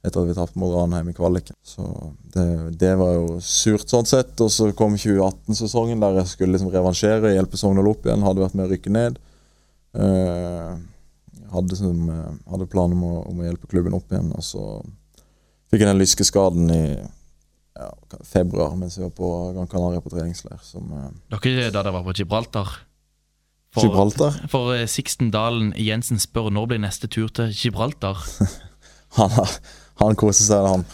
[0.01, 1.55] etter at vi tapte mot Ranheim i kvaliken.
[1.61, 1.85] Så
[2.33, 2.45] det,
[2.81, 4.33] det var jo surt sånn sett.
[4.41, 8.25] Og så kom 2018-sesongen der jeg skulle liksom revansjere, hjelpe Sogndal opp igjen.
[8.25, 9.19] Hadde vært med å rykke ned.
[9.91, 10.79] Uh,
[11.51, 12.07] hadde, som,
[12.49, 14.31] hadde planer om å, om å hjelpe klubben opp igjen.
[14.33, 14.65] Og så
[15.71, 16.83] fikk den lyskeskaden i
[17.79, 17.89] ja,
[18.27, 20.59] februar mens jeg var på Gran Canaria på treningsleir.
[20.65, 22.73] Som eh, Dere da dere var på Gibraltar?
[23.79, 24.41] Gibraltar.
[24.51, 28.19] For eh, Sixten Dalen Jensen spør når blir neste tur til Gibraltar?
[29.17, 29.33] Han,
[29.99, 30.85] han koser seg, han.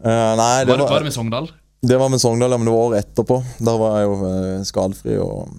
[0.00, 1.50] Uh, nei, Var det, var det med Sogndal?
[1.84, 3.36] Det var med Sogndal, ja, men det var året etterpå.
[3.60, 4.30] Da var jeg jo
[4.64, 5.50] skadefri, og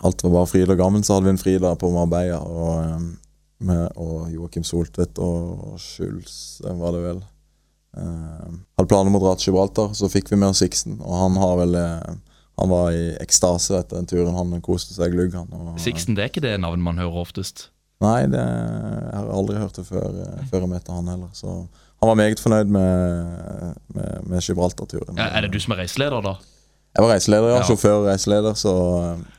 [0.00, 1.04] alt var bare fryd og gammel.
[1.04, 3.36] Så hadde vi en fri der på Marbella, og, eh,
[3.68, 7.20] med, og Joakim Soltvedt og Schulz, var det vel.
[7.96, 11.12] Eh, hadde planer om å dra til Gibraltar, så fikk vi med oss Sixten, og
[11.12, 12.14] han har vel eh,
[12.60, 14.34] Han var i ekstase etter den turen.
[14.36, 15.48] Han koste seg glugg, han.
[15.80, 17.70] Sixten det er ikke det navnet man hører oftest.
[18.02, 21.30] Nei, det, jeg har aldri hørt det før, eh, før jeg møtte han heller.
[21.36, 21.54] Så
[22.02, 25.16] han var meget fornøyd med, med, med Gibraltar-turen.
[25.16, 26.36] Ja, er det du som er reiseleder, da?
[26.92, 27.60] Jeg var reiseleder, ja.
[27.62, 27.66] Ja.
[27.70, 28.72] Sjåfør og reiseleder, så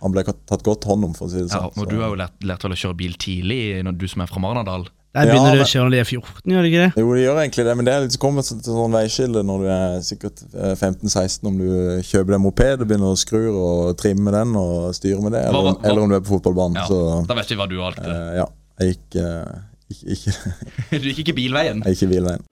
[0.01, 1.85] han ble tatt godt hånd om, for å si det Ja, og så.
[1.89, 3.61] Du har jo lært, lært å kjøre bil tidlig,
[3.93, 4.87] du som er fra Marnardal.
[5.13, 7.01] Der Ja, begynner du å kjøre når de er 14, gjør det ikke det?
[7.03, 9.67] Jo, de gjør egentlig det, men det er litt kommet til sånn veiskille når du
[9.75, 11.67] er sikkert eh, 15-16, om du
[12.07, 15.67] kjøper deg moped og begynner å skru og trimme den og styre med det, eller,
[15.67, 16.81] hva- om- eller om du er på fotballbanen.
[16.81, 18.09] Ja, Så Da vet vi hva du valgte.
[18.09, 18.47] Uh, ja,
[18.81, 19.53] jeg gikk uh,
[19.93, 20.33] ikke, ikke,
[21.03, 21.83] Du gikk ikke bilveien.
[21.85, 22.43] jeg gikk ikke bilveien.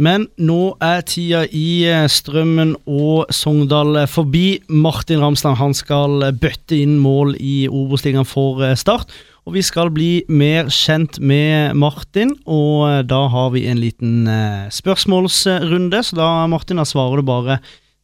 [0.00, 4.62] Men nå er tida i eh, Strømmen og Sogndal eh, forbi.
[4.72, 9.12] Martin Ramsland han skal eh, bøtte inn mål i Obos-ligaen for Start.
[9.44, 14.28] Og vi skal bli mer kjent med Martin, og da har vi en liten
[14.70, 16.02] spørsmålsrunde.
[16.06, 17.56] Så da, Martin, da svarer du bare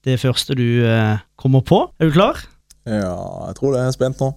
[0.08, 0.80] det første du
[1.38, 1.82] kommer på.
[2.00, 2.40] Er du klar?
[2.88, 3.12] Ja,
[3.50, 4.32] jeg tror det er spent nå.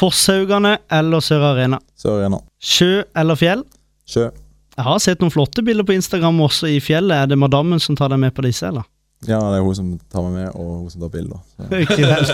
[0.00, 1.78] Forshaugane eller Sør Arena?
[2.00, 2.40] Sør Arena.
[2.58, 3.66] Sjø eller fjell?
[4.08, 4.30] Sjø.
[4.78, 7.24] Jeg har sett noen flotte bilder på Instagram også i fjellet.
[7.24, 8.86] Er det madammen som tar deg med på disse, eller?
[9.26, 11.40] Ja, det er hun som tar meg med, og hun som tar bilder.
[11.82, 12.28] Ikke vel.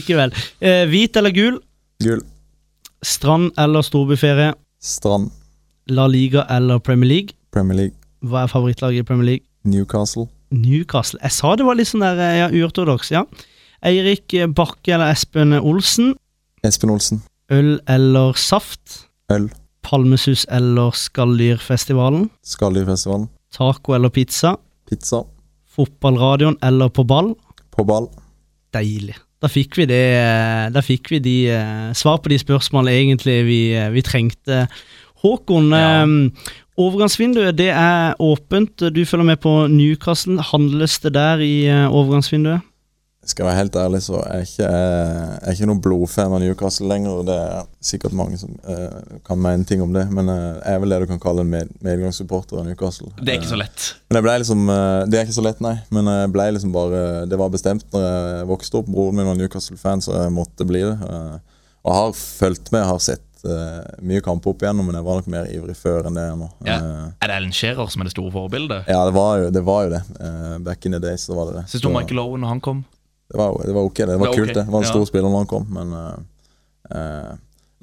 [0.00, 0.34] Ikke vel.
[0.58, 1.60] Eh, hvit eller gul?
[2.02, 2.24] Gul.
[3.06, 4.56] Strand eller storbyferie?
[4.82, 5.30] Strand.
[5.94, 7.38] La Liga eller Premier League?
[7.54, 7.96] Premier League.
[8.26, 9.46] Hva er favorittlaget i Premier League?
[9.62, 10.26] Newcastle.
[10.50, 11.20] Newcastle.
[11.22, 13.22] Jeg sa det var litt sånn der eh, ja, uortodoks, ja.
[13.86, 16.16] Eirik Bakke eller Espen Olsen?
[16.66, 17.22] Espen Olsen.
[17.54, 19.04] Øl eller saft?
[19.30, 19.52] Øl.
[19.84, 22.28] Palmesus eller Skalldyrfestivalen?
[22.44, 23.28] Skalldyrfestivalen.
[23.54, 24.56] Taco eller pizza?
[24.90, 25.22] Pizza.
[25.76, 27.34] Fotballradioen eller på ball?
[27.74, 28.08] På ball.
[28.74, 29.16] Deilig.
[29.42, 33.38] Da fikk vi det eh, Da fikk vi de eh, svar på de spørsmålene egentlig
[33.46, 34.64] vi, eh, vi trengte.
[35.24, 36.04] Håkon, Ja.
[36.76, 38.76] overgangsvinduet det er åpent.
[38.92, 40.40] Du følger med på Newcastle.
[40.52, 41.54] Handles det der i
[41.88, 42.60] overgangsvinduet?
[43.26, 46.42] Skal jeg være helt ærlig, så er jeg ikke, jeg er ikke noen blodfan av
[46.42, 47.22] Newcastle lenger.
[47.28, 50.82] Det er sikkert mange som uh, kan mene ting om det, men uh, jeg er
[50.82, 53.10] vel det du kan kalle en med, medgangssupporter av Newcastle.
[53.20, 53.88] Det er ikke så lett.
[54.10, 55.74] Men jeg ble liksom, eh, Det er ikke så lett, nei.
[55.94, 58.88] Men jeg ble liksom bare Det var bestemt når jeg vokste opp.
[58.92, 60.96] Broren min var Newcastle-fan, så jeg måtte bli det.
[61.08, 61.38] Eh,
[61.84, 65.18] Og jeg har fulgt med, har sett eh, mye kamper opp igjennom, men jeg var
[65.20, 66.46] nok mer ivrig før enn det jeg er nå.
[66.64, 66.76] Ja.
[66.78, 68.86] Eh, Er det Ellen Shearer som er det store forbildet?
[68.88, 69.62] ja, det var jo det.
[69.66, 70.02] Var jo det.
[70.20, 71.64] Eh, back in the days så var det det.
[71.74, 72.84] Syns du Michael Owen når han kom?
[73.30, 74.06] Det var, det var ok, det.
[74.06, 74.54] Det var, Det var kult, okay.
[74.54, 74.66] det.
[74.66, 74.92] Det var en ja.
[74.92, 76.18] stor spiller når han kom, men uh,
[76.92, 77.32] uh,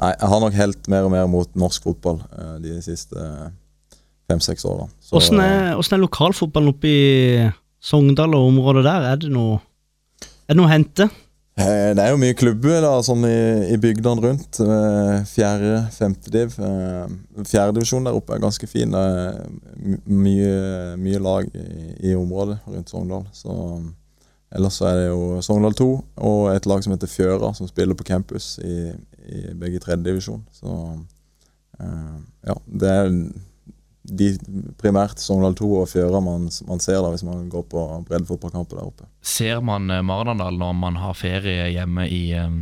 [0.01, 3.25] Nei, jeg har nok helt mer og mer mot norsk fotball uh, de siste
[4.31, 4.89] fem-seks årene.
[5.13, 7.01] Åssen er, er lokalfotballen oppe i
[7.81, 9.09] Sogndal og området der?
[9.11, 9.59] Er det noe
[10.47, 11.09] Er det noe å hente?
[11.59, 13.37] Eh, Det er jo mye klubber da, sånn i,
[13.73, 14.59] i bygdene rundt.
[15.31, 16.55] Fjerde, femte div.
[16.57, 18.93] Eh, Fjerdedivisjon der oppe er ganske fin.
[18.93, 20.53] Det er mye,
[21.01, 21.65] mye lag i,
[22.11, 23.25] i området rundt Sogndal.
[23.35, 23.51] Så
[24.51, 25.87] Ellers så er det jo Sogndal 2
[26.27, 28.91] og et lag som heter Fjøra, som spiller på campus i,
[29.23, 30.41] i begge tredjedivisjon.
[30.55, 30.73] Så
[31.79, 32.17] eh,
[32.49, 33.07] ja, det er
[34.01, 34.27] de
[34.81, 38.89] primært Sogndal 2 og Fjøra man, man ser da hvis man går på breddefotballkamper der
[38.89, 39.07] oppe.
[39.23, 42.59] Ser man eh, Marnardal når man har ferie hjemme i, eh,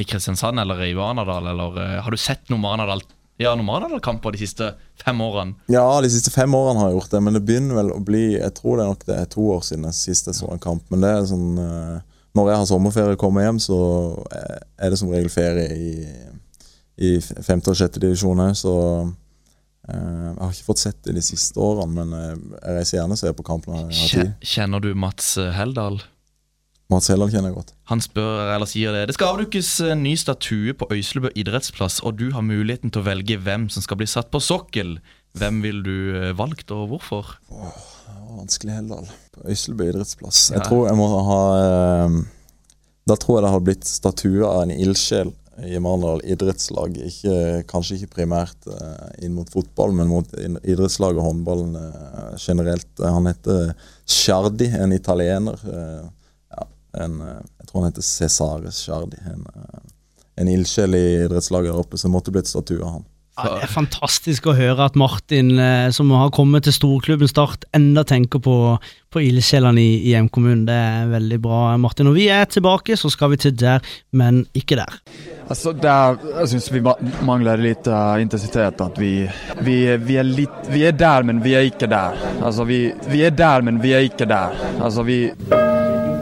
[0.00, 3.04] i Kristiansand eller i Varnadal, eller eh, har du sett noen Marnardal
[3.40, 4.66] ja, noen Marnardal-kamper de siste
[5.00, 5.56] fem årene?
[5.72, 8.24] Ja, de siste fem årene har jeg gjort det, men det begynner vel å bli
[8.34, 10.60] Jeg tror det er nok det er to år siden jeg sist jeg så en
[10.60, 10.84] kamp.
[10.92, 11.96] Men det er sånn eh,
[12.36, 13.80] Når jeg har sommerferie og kommer hjem, så
[14.28, 15.94] eh, er det som regel ferie i,
[17.00, 18.76] i femte og sjette divisjon òg, så
[19.08, 22.16] eh, Jeg har ikke fått sett det de siste årene, men
[22.60, 24.34] jeg reiser gjerne og ser på kamp når jeg har tid.
[24.52, 26.02] Kjenner du Mats Heldal?
[26.90, 27.72] Mats Helland kjenner jeg godt.
[27.92, 32.18] Han spør, eller sier det Det skal avdukes en ny statue på Øyslebø idrettsplass, og
[32.18, 34.96] du har muligheten til å velge hvem som skal bli satt på sokkel.
[35.38, 37.36] Hvem vil du eh, valgt, og hvorfor?
[37.46, 39.10] Det var vanskelig Heldal.
[39.36, 40.48] På Øyslebø idrettsplass.
[40.50, 40.58] Ja.
[40.58, 42.18] Jeg tror jeg må ha eh,
[43.06, 45.34] Da tror jeg det har blitt statue av en ildsjel
[45.66, 46.96] i Marendal idrettslag.
[47.06, 47.34] Ikke,
[47.70, 52.90] kanskje ikke primært eh, inn mot fotball, men mot idrettslag og håndballen eh, generelt.
[52.98, 55.68] Han heter Sciardi, en italiener.
[56.92, 59.20] En, eh, jeg tror han heter Cesares Sciardi.
[59.26, 59.80] En, eh,
[60.40, 63.08] en ildsjel i idrettslaget der oppe, så det måtte blitt statue av han.
[63.40, 67.64] Ja, det er fantastisk å høre at Martin, eh, som har kommet til storklubben Start,
[67.76, 68.56] enda tenker på,
[69.12, 70.66] på ildsjelene i, i hjemkommunen.
[70.68, 72.08] Det er veldig bra, Martin.
[72.10, 73.80] Når vi er tilbake, så skal vi til der,
[74.12, 74.98] men ikke der.
[75.48, 76.84] Altså, det er, jeg syns vi
[77.26, 78.82] mangler litt uh, intensitet.
[78.82, 79.14] At vi,
[79.64, 82.18] vi, vi, er litt, vi er der, men vi er ikke der.
[82.42, 84.58] Altså, vi, vi er der, men vi er ikke der.
[84.78, 85.24] Altså, vi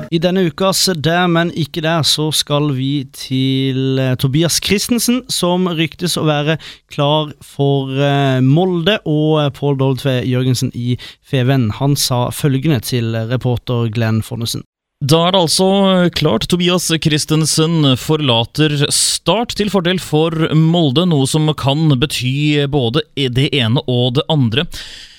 [0.08, 5.68] I denne ukas Der, men ikke der, så skal vi til eh, Tobias Christensen, som
[5.68, 6.56] ryktes å være
[6.92, 10.14] klar for eh, Molde, og eh, Pål W.
[10.24, 11.68] Jørgensen i Feven.
[11.76, 14.64] Han sa følgende til reporter Glenn Fonnesen.
[15.04, 15.68] Da er det altså
[16.16, 16.48] klart.
[16.50, 23.84] Tobias Christensen forlater Start til fordel for Molde, noe som kan bety både det ene
[23.86, 24.64] og det andre.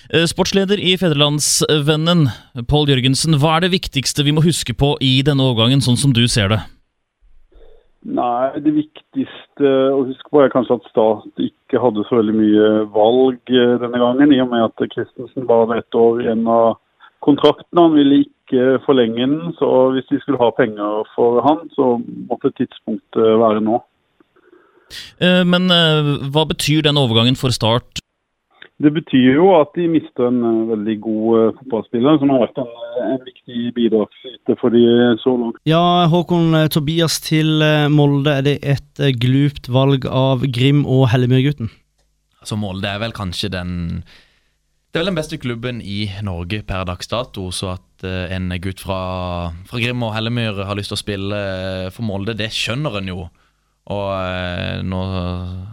[0.09, 2.31] Eh, Sportsleder i Federlandsvennen,
[2.65, 6.15] Pål Jørgensen, hva er det viktigste vi må huske på i denne overgangen, sånn som
[6.17, 6.57] du ser det?
[8.09, 12.71] Nei, det viktigste å huske på er kanskje at Stat ikke hadde så veldig mye
[12.95, 16.79] valg eh, denne gangen, i og med at Christensen bare hadde ett år igjen av
[17.21, 17.77] kontrakten.
[17.77, 22.55] Han ville ikke forlenge den, så hvis de skulle ha penger for han, så måtte
[22.57, 23.77] tidspunktet være nå.
[25.21, 25.69] Eh, Men
[26.33, 28.01] hva betyr den overgangen for Start?
[28.79, 32.61] Det betyr jo at de mister en eh, veldig god eh, fotballspiller, som har vært
[32.61, 34.83] en, eh, en viktig bidragsyter for de
[35.19, 35.59] så langt.
[35.67, 37.59] Ja, Håkon Tobias til
[37.91, 41.67] Molde, er det et glupt valg av Grim og Hellemyrgutten?
[42.39, 46.87] Altså Molde er vel kanskje den Det er vel den beste klubben i Norge per
[46.87, 47.51] dags dato.
[47.51, 51.41] Så at en gutt fra, fra Grim og Hellemyr har lyst til å spille
[51.91, 53.27] for Molde, det skjønner en jo.
[53.89, 54.99] Og eh, nå,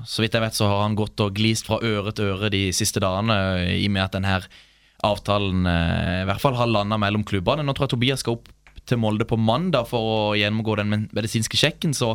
[0.09, 2.70] så vidt jeg vet, så har han gått og glist fra øre til øre de
[2.76, 4.38] siste dagene, eh, i og med at denne
[5.05, 7.66] avtalen eh, i hvert fall har landa mellom klubbene.
[7.66, 8.48] Nå tror jeg Tobias skal opp
[8.87, 12.14] til Molde på mandag for å gjennomgå den medisinske sjekken, så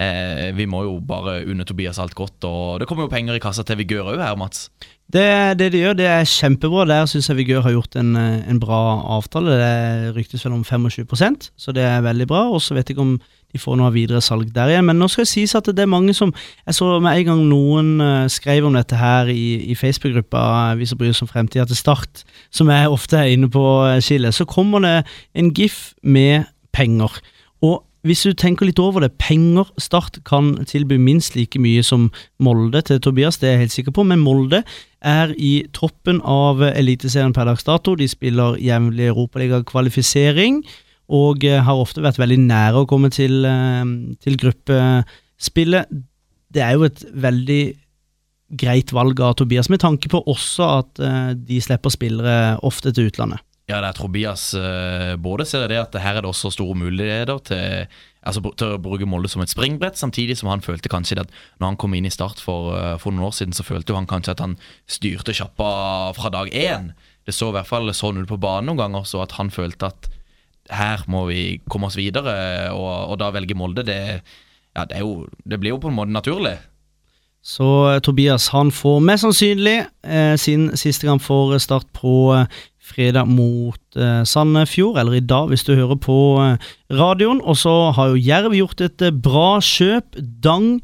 [0.00, 2.42] eh, vi må jo bare unne Tobias alt godt.
[2.48, 4.66] Og det kommer jo penger i kassa til Vigør òg her, Mats.
[5.06, 5.28] Det,
[5.60, 6.88] det de gjør, det er kjempebra.
[6.90, 8.80] Der syns jeg Vigør har gjort en, en bra
[9.20, 9.60] avtale.
[9.60, 12.48] Det ryktes vel om 25% så det er veldig bra.
[12.50, 13.14] Og så vet jeg om
[13.56, 14.86] de får noe videre salg der igjen.
[14.90, 16.34] Men nå skal det sies at det er mange som
[16.66, 20.42] Jeg så med en gang noen eh, skrev om dette her i, i Facebook-gruppa
[20.72, 23.64] eh, Vi som bryr oss om fremtida til Start, som jeg ofte er inne på,
[24.04, 24.96] skille, Så kommer det
[25.34, 27.20] en gif med penger.
[27.64, 32.10] Og hvis du tenker litt over det, penger Start kan tilby minst like mye som
[32.38, 34.62] Molde til Tobias, det er jeg helt sikker på, men Molde
[35.02, 37.96] er i toppen av Eliteserien per dags dato.
[37.98, 40.62] De spiller jevnlig Europaligakvalifisering
[41.12, 43.82] og eh, har ofte vært veldig nære å komme til, eh,
[44.22, 45.90] til gruppespillet.
[46.52, 47.62] Det er jo et veldig
[48.56, 53.10] greit valg av Tobias, med tanke på også at eh, de slipper spillere ofte til
[53.10, 53.42] utlandet.
[53.66, 54.42] Ja, det er Tobias
[55.18, 59.08] både ser det at her er det også store muligheter til, altså, til å bruke
[59.10, 62.12] Molde som et springbrett, samtidig som han følte kanskje at når han kom inn i
[62.14, 62.70] Start for,
[63.02, 64.54] for noen år siden, så følte han kanskje at han
[64.86, 65.66] styrte sjappa
[66.14, 66.92] fra dag én.
[67.26, 69.90] Det så i hvert fall sånn ut på banen noen ganger, så at han følte
[69.90, 70.06] at
[70.70, 72.36] her må vi komme oss videre,
[72.74, 74.00] og, og da velge Molde, det,
[74.76, 76.56] ja, det, jo, det blir jo på en måte naturlig.
[77.46, 82.48] Så eh, Tobias han får mest sannsynlig eh, sin siste kamp for Start på eh,
[82.86, 87.40] fredag mot eh, Sandefjord, eller i dag hvis du hører på eh, radioen.
[87.46, 90.18] Og så har jo Jerv gjort et eh, bra kjøp.
[90.42, 90.80] Dang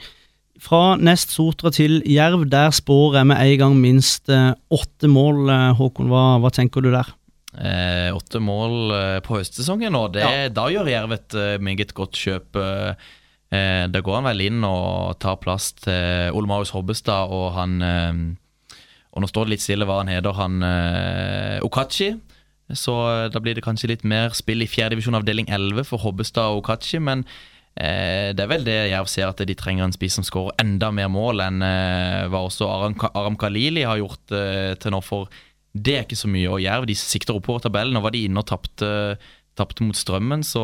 [0.63, 2.47] fra Nest Sotra til Jerv.
[2.53, 5.49] Der spår jeg med en gang minst eh, åtte mål.
[5.51, 7.11] Eh, Håkon, hva, hva tenker du der?
[7.53, 10.25] Eh, åtte mål eh, på høstsesongen, og det,
[10.57, 12.57] da gjør Jerv et eh, meget godt kjøp.
[12.57, 13.11] Eh,
[13.53, 17.77] eh, da går han vel inn og tar plass til Ole Marius Hobbestad og han
[19.13, 20.65] Og nå står det litt stille hva han heter, han
[21.67, 22.15] Okachi.
[22.73, 22.95] Så
[23.29, 26.97] da blir det kanskje litt mer spill i fjerdedivisjon avdeling 11 for Hobbestad og Okachi,
[27.05, 27.27] men
[27.77, 30.89] eh, det er vel det Jerv ser, at de trenger en spiss som skårer enda
[30.89, 35.05] mer mål enn hva også Aram, Aram Kalili har gjort til nå.
[35.05, 35.29] For
[35.73, 36.51] det er ikke så mye.
[36.51, 36.87] å gjøre.
[36.87, 37.95] de sikter oppover tabellen.
[37.97, 39.19] Nå var de inne og tapte
[39.59, 40.63] tapte mot Strømmen, så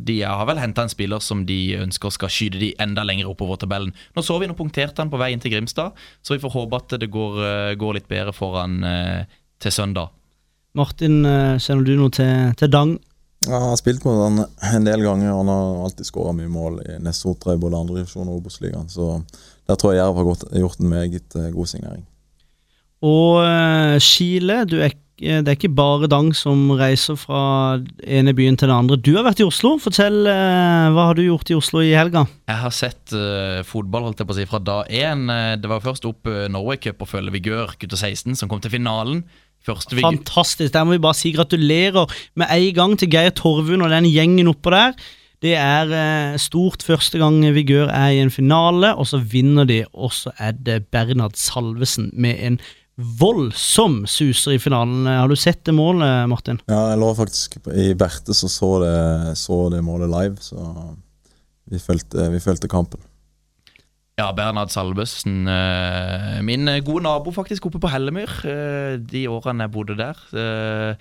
[0.00, 3.60] de har vel henta en spiller som de ønsker skal skyte de enda lenger oppover
[3.60, 3.92] tabellen.
[4.16, 6.80] Nå så vi, nå punkterte han på vei inn til Grimstad, så vi får håpe
[6.80, 9.28] at det går, eh, går litt bedre for han eh,
[9.60, 10.14] til søndag.
[10.78, 12.96] Martin, eh, kjenner du noe til, til Dang?
[13.44, 16.50] Ja, jeg har spilt mot han en del ganger, og han har alltid skåra mye
[16.50, 18.88] mål i Nessotra i både andredivisjon og Obos-ligaen.
[18.88, 19.18] Så
[19.68, 20.32] der tror jeg Jerv har
[20.64, 22.07] gjort en meget god signering.
[23.04, 27.40] Og eh, Chile, du er, det er ikke bare Dang som reiser fra
[28.02, 28.98] ene byen til den andre.
[28.98, 29.76] Du har vært i Oslo.
[29.82, 32.24] Fortell, eh, hva har du gjort i Oslo i helga?
[32.50, 35.28] Jeg har sett uh, fotball holdt jeg på å si, fra da én.
[35.30, 38.74] Eh, det var først opp Norway Cup og følge Vigør gutter 16, som kom til
[38.74, 39.22] finalen.
[39.68, 40.72] Første Fantastisk.
[40.74, 44.50] Der må vi bare si gratulerer med en gang til Geir Torvund og den gjengen
[44.50, 44.94] oppå der.
[45.38, 49.84] Det er eh, stort første gang Vigør er i en finale, og så vinner de,
[49.94, 52.58] og så er det Bernhard Salvesen med en
[52.98, 55.06] voldsom suser i finalen.
[55.06, 56.58] Har du sett det målet, Martin?
[56.66, 58.96] Ja, jeg lå faktisk i Berte, så så det,
[59.38, 60.96] så det målet live, så
[61.68, 63.00] vi fulgte, vi fulgte kampen.
[64.18, 65.46] Ja, Bernhard Salvesen.
[65.46, 70.16] eh, min gode nabo faktisk oppe på Hellemyr, eh, de årene jeg bodde der.
[70.34, 70.96] Eh,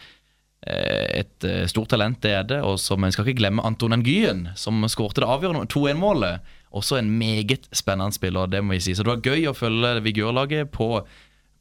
[0.67, 4.83] et stort talent det er det, og som en skal ikke glemme Anton Gyen, som
[4.89, 6.41] skårte det avgjørende 2-1-målet.
[6.73, 8.93] Også en meget spennende spiller, det må vi si.
[8.93, 11.05] Så det var gøy å følge Vigørlaget på,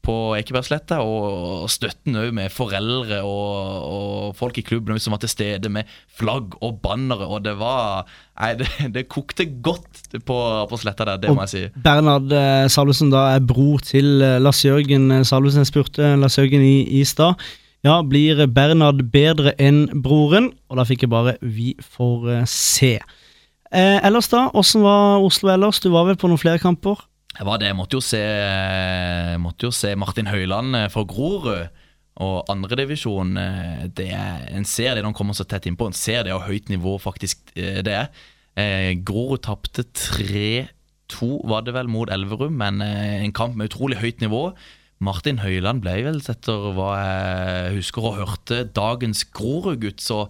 [0.06, 1.24] på Ekebergsletta, og,
[1.64, 5.90] og støtten òg med foreldre og, og folk i klubben som var til stede med
[6.18, 10.38] flagg og bannere, og det var Nei, det, det kokte godt på,
[10.68, 11.62] på sletta der, det må jeg si.
[11.80, 15.64] Bernhard eh, Salvesen da er bror til eh, Lars Jørgen eh, Salvesen.
[15.64, 17.40] Jeg spurte Lars Jørgen i, i stad.
[17.86, 20.50] Ja, blir Bernhard bedre enn broren?
[20.68, 22.98] Og da fikk jeg bare Vi får se.
[23.72, 24.46] Eh, ellers, da?
[24.52, 25.80] Åssen var Oslo ellers?
[25.80, 27.00] Du var vel på noen flere kamper?
[27.37, 27.68] Det var det.
[27.68, 28.22] Jeg måtte jo se,
[29.42, 31.83] måtte jo se Martin Høiland fra for Grorud.
[32.25, 33.35] Og andredivisjon,
[33.92, 35.90] det er en ser det når han kommer så tett innpå.
[35.90, 38.09] En ser det og høyt nivå faktisk eh, det er.
[38.57, 44.01] Eh, Grorud tapte 3-2, var det vel, mot Elverum, men eh, en kamp med utrolig
[44.01, 44.49] høyt nivå.
[45.05, 50.25] Martin Høiland ble vel, etter hva jeg husker og hørte, dagens Grorud-gutt, så,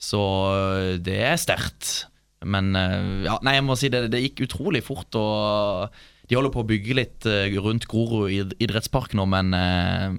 [0.00, 0.22] så
[0.56, 2.06] eh, det er sterkt.
[2.48, 5.20] Men eh, ja, nei, jeg må si det, det gikk utrolig fort.
[5.20, 10.16] og De holder på å bygge litt eh, rundt Grorud idrettspark nå, men eh,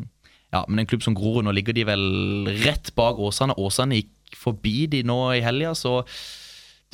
[0.55, 2.03] ja, men en klubb som Grorud, nå ligger de vel
[2.63, 3.57] rett bak Åsane.
[3.59, 6.01] Åsane gikk forbi de nå i helga, så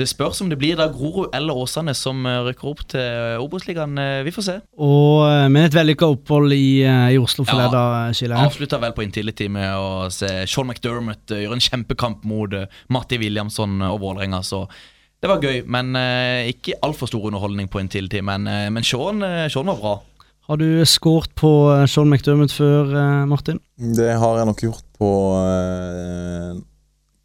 [0.02, 3.94] det spørs om det blir da Grorud eller Åsane som eh, rykker opp til Obos-ligaen.
[4.26, 4.56] Vi får se.
[4.82, 5.22] Og,
[5.54, 7.68] med et vellykka opphold i, i Oslo for Ja.
[7.70, 12.58] deg, da, Avslutta vel på Intility med å se Sean McDermott gjøre en kjempekamp mot
[12.90, 14.66] Matti Williamson og Vålerenga, så
[15.24, 15.62] det var gøy.
[15.72, 18.20] Men eh, ikke altfor stor underholdning på Intility.
[18.26, 19.94] Men, eh, men Sean, eh, Sean var bra.
[20.50, 23.62] Har du skåret på eh, Sean McDermott før, eh, Martin?
[23.80, 26.58] Det har jeg nok gjort på eh,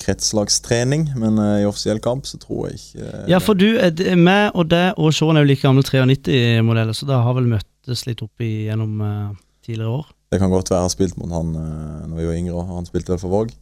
[0.04, 3.90] kretslagstrening, men eh, i offisiell kamp så tror jeg ikke eh, Ja, for du, eh,
[3.90, 7.50] det- meg og deg og Sean er jo like gamle 93-modeller, så da har vel
[7.50, 10.06] møttes litt opp igjennom gjennom eh, tidligere år.
[10.30, 12.62] Det kan godt være jeg har spilt mot han uh, når vi var yngre.
[12.68, 13.52] Han spilte vel for Våg,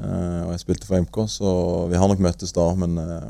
[0.00, 1.50] eh, og jeg spilte for MK, så
[1.92, 2.66] vi har nok møttes da.
[2.74, 3.26] Men eh,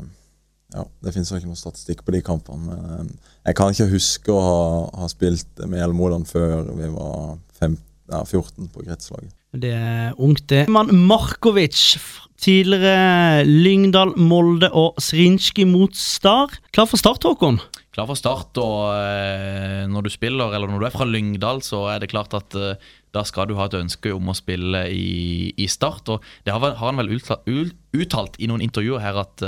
[0.71, 2.77] ja, Det finnes ikke noe statistikk på de kampene.
[2.77, 4.63] Men eh, jeg kan ikke huske å ha,
[5.03, 7.77] ha spilt med Hjelmoland før vi var fem,
[8.11, 9.33] ja, 14 på kretslaget.
[9.51, 10.63] Det er ungt, det.
[10.71, 11.97] Man Markovic,
[12.39, 16.53] tidligere Lyngdal, Molde og Srinski mot Star.
[16.71, 17.59] Klar for start, Håkon?
[17.91, 21.83] Klar for start, og eh, når du spiller, eller når du er fra Lyngdal, så
[21.91, 25.51] er det klart at eh, da skal du ha et ønske om å spille i,
[25.59, 26.07] i Start.
[26.15, 27.43] Og det har, har han vel uttalt,
[27.91, 29.43] uttalt i noen intervjuer her at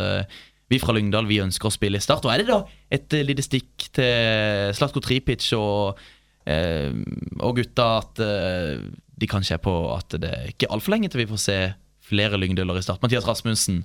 [0.73, 2.25] vi fra Lyngdal vi ønsker å spille i Start.
[2.25, 6.01] Og er det da et eh, lite stikk til Slatko Tripic og,
[6.49, 6.91] eh,
[7.39, 8.83] og gutta at eh,
[9.13, 11.59] de kanskje er på at det er ikke altfor lenge til vi får se
[12.03, 13.01] flere lyngdøler i Start.
[13.03, 13.83] Mathias Rasmussen,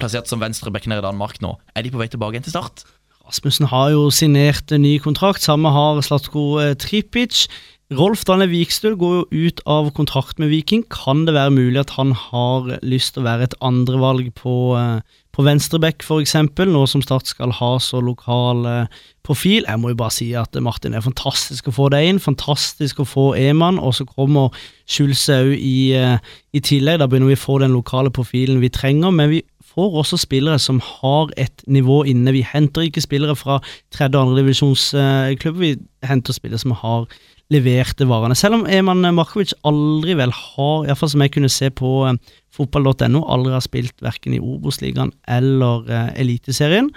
[0.00, 2.86] plassert som venstreback nede i Danmark nå, er de på vei tilbake igjen til Start?
[3.26, 7.46] Rasmussen har jo signert en ny kontrakt, samme har Slatko eh, Tripic.
[7.94, 10.82] Rolf Daniel Vikstøl går jo ut av kontrakt med Viking.
[10.90, 15.20] Kan det være mulig at han har lyst til å være et andrevalg på, eh,
[15.30, 16.34] på venstreback, f.eks.,
[16.66, 19.62] nå som Start skal ha så lokal eh, profil?
[19.68, 22.18] Jeg må jo bare si at eh, Martin, det er fantastisk å få deg inn.
[22.18, 24.50] Fantastisk å få Eman, og så kommer
[24.90, 26.98] Schulze òg i, i tillegg.
[26.98, 29.14] Da begynner vi å få den lokale profilen vi trenger.
[29.14, 29.44] men vi
[29.76, 32.32] får også spillere som har et nivå inne.
[32.32, 33.60] Vi henter ikke spillere fra
[33.94, 37.06] tredje- og andredivisjonsklubber, vi henter spillere som har
[37.52, 38.34] leverte varene.
[38.38, 42.18] Selv om Eman Markovic aldri vel har, iallfall som jeg kunne se på eh,
[42.54, 46.90] fotball.no, aldri har spilt verken i Obos-ligaen eller eh, Eliteserien,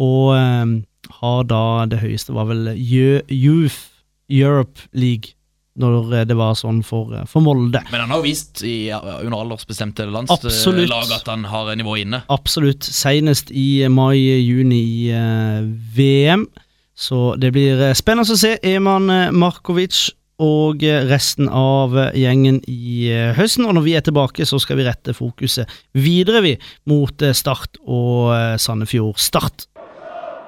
[0.00, 0.74] og eh,
[1.20, 3.90] har da det høyeste var vel Youth
[4.32, 5.34] Europe League,
[5.76, 7.82] når eh, det var sånn for, eh, for Molde.
[7.92, 12.24] Men han har jo vist i, under aldersbestemte landslag at han har nivå inne.
[12.32, 12.86] Absolutt.
[12.86, 15.64] Senest i mai-juni i eh,
[15.96, 16.48] VM.
[16.94, 22.60] Så det blir eh, spennende å se Eman eh, Markovic og eh, resten av gjengen
[22.70, 23.66] i høsten.
[23.66, 26.54] Og når vi er tilbake, så skal vi rette fokuset videre, vi,
[26.90, 28.30] mot Start og
[28.62, 29.66] Sandefjord Start.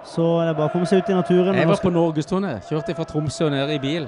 [0.07, 1.59] Så det er bare å komme seg ut i naturen.
[1.59, 2.57] Jeg var på Norgesturné.
[2.71, 4.07] Kjørte fra Tromsø og ned i bil.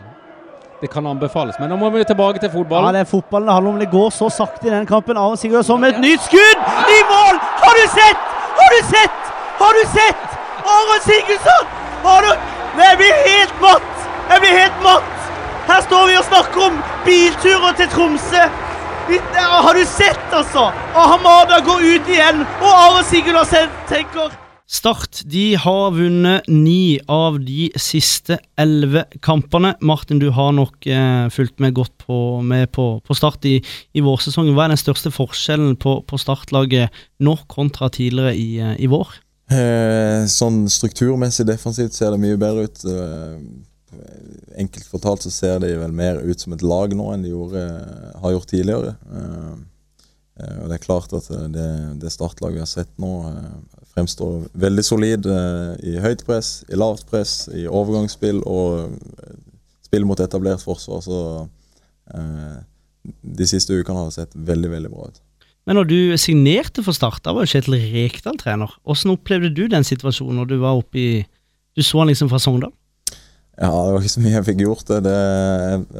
[0.79, 1.57] Det kan anbefales.
[1.59, 3.81] Men nå må vi tilbake til Ja, det er fotballen det handler om.
[3.83, 5.18] Det går så sakte i den kampen.
[5.18, 6.62] Aron Sigurdsson med et nytt skudd
[6.94, 7.42] i mål!
[7.64, 8.31] Har du sett?
[8.61, 9.35] Har du sett?
[9.59, 10.38] Har du sett?
[10.77, 11.77] Aron Sigurdsson!
[12.04, 12.24] Har
[12.76, 13.92] Nei, Jeg blir helt matt!
[14.30, 15.14] Jeg blir helt matt!
[15.68, 18.42] Her står vi og snakker om bilturer til Tromsø.
[19.64, 20.68] Har du sett, altså?
[20.94, 24.37] Og Hamada går ut igjen, og Aron Sigurdsson tenker
[24.68, 29.70] Start de har vunnet ni av de siste elleve kampene.
[29.80, 33.62] Martin, du har nok eh, fulgt med godt på, med på, på Start i,
[33.96, 34.52] i vårsesongen.
[34.52, 36.92] Hva er den største forskjellen på, på Startlaget
[37.24, 39.16] nå kontra tidligere i, eh, i vår?
[39.48, 42.82] Eh, sånn strukturmessig defensivt ser det mye bedre ut.
[42.84, 43.38] Eh,
[44.61, 47.62] enkelt fortalt så ser de vel mer ut som et lag nå enn de gjorde,
[48.20, 48.94] har gjort tidligere.
[49.08, 49.54] Eh,
[50.38, 53.11] og det er klart at det, det startlaget vi har sett nå,
[53.90, 55.24] fremstår veldig solid
[55.82, 58.92] i høyt press, i lavt press, i overgangsspill og
[59.88, 61.02] spill mot etablert forsvar.
[61.02, 61.18] Så
[63.02, 65.18] de siste ukene har sett veldig, veldig bra ut.
[65.68, 68.72] Men når du signerte for Start, da var jo Kjetil Rekdal trener.
[68.88, 71.11] Hvordan opplevde du den situasjonen når du var oppe i
[71.76, 72.72] Du så han liksom fra Sogndal?
[73.59, 74.88] Ja, det var ikke så mye jeg fikk gjort.
[74.88, 75.02] det.
[75.04, 75.18] det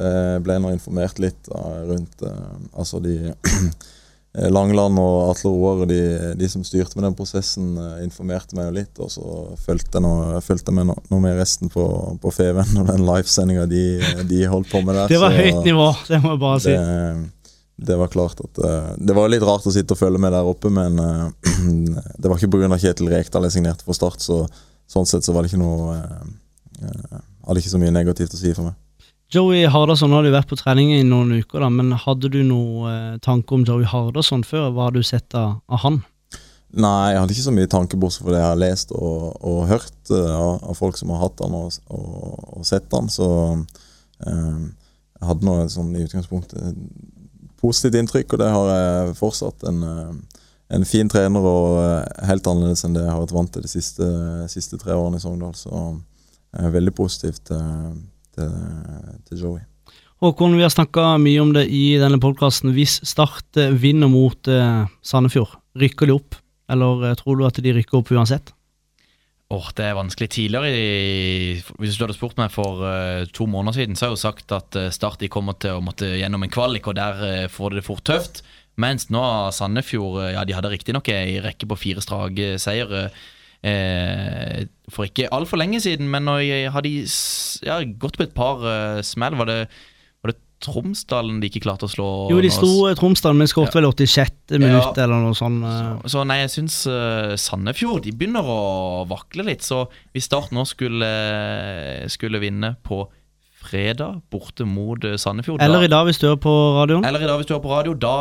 [0.01, 3.33] jeg ble nå informert litt rundt eh, Altså de
[4.55, 6.01] Langland og Atle Roar de,
[6.37, 9.01] de som styrte med den prosessen, eh, informerte meg jo litt.
[9.03, 10.05] Og så fulgte jeg
[10.39, 11.85] jeg med noe med resten på,
[12.21, 13.83] på Feven og den livesendinga de,
[14.29, 15.11] de holdt på med der.
[15.11, 16.73] Det var så høyt nivå, det må jeg bare si.
[16.73, 17.38] Det,
[17.81, 20.47] det var klart at uh, Det var litt rart å sitte og følge med der
[20.47, 21.29] oppe, men uh,
[22.19, 22.79] det var ikke pga.
[22.79, 24.43] Kjetil Rekdal jeg signerte for Start, så
[24.89, 28.51] sånn sett så var det ikke noe uh, Hadde ikke så mye negativt å si
[28.53, 28.77] for meg.
[29.33, 33.19] Joey Hardasson har du vært på trening i noen uker, da, men hadde du noen
[33.25, 34.69] tanke om Joey Hardasson før?
[34.73, 35.99] Hva har du sett av, av han?
[36.69, 39.59] Nei, jeg hadde ikke så mye tanke bortsett fra det jeg har lest og, og
[39.69, 43.29] hørt av, folk som har hatt han og, og, og sett han, så
[44.25, 46.81] jeg hadde nå sånn i utgangspunktet
[47.61, 49.65] positivt inntrykk, og det har jeg fortsatt.
[49.69, 50.43] En, eh,
[50.77, 53.71] en fin trener og eh, helt annerledes enn det jeg har vært vant til de
[53.71, 54.11] siste,
[54.51, 55.57] siste tre årene i Sogndal.
[55.57, 55.73] Så
[56.57, 57.99] er veldig positivt til,
[58.35, 58.55] til,
[59.29, 59.65] til Joey.
[60.19, 62.73] Håkon, vi har snakka mye om det i denne podkasten.
[62.75, 66.35] Hvis Start eh, vinner mot eh, Sandefjord, rykker de opp?
[66.67, 68.51] Eller eh, tror du at de rykker opp uansett?
[69.49, 70.29] Åh, Det er vanskelig.
[70.29, 74.27] Tidligere, hvis du hadde spurt meg for uh, to måneder siden, så har jeg jo
[74.27, 77.73] sagt at uh, Start kommer til å måtte gjennom en kvalik, og der uh, får
[77.73, 78.43] de det fort tøft.
[78.77, 83.09] Mens nå har Sandefjord ja, de hadde riktignok ei rekke på fire strake seire
[83.59, 86.37] eh, for ikke altfor lenge siden, men nå
[86.71, 88.63] har de ja, gått på et par
[89.03, 89.35] smell.
[89.35, 89.57] Var det
[90.59, 92.07] Tromsdalen de ikke klarte å slå?
[92.31, 94.57] Jo, de slo Tromsdalen, men skåret vel 86.
[94.59, 95.03] minutt Ja.
[95.05, 95.63] eller noe sånt.
[95.63, 98.59] Så, Så nei, jeg syns uh, Sandefjord de begynner å
[99.07, 99.63] vakle litt.
[99.63, 101.07] Så hvis Start nå skulle,
[102.11, 103.05] skulle vinne på
[103.59, 107.03] fredag borte mot eh, Sandefjord Eller da, i dag, hvis du hører på radioen.
[107.05, 108.13] eller i dag hvis du hører på radio, da,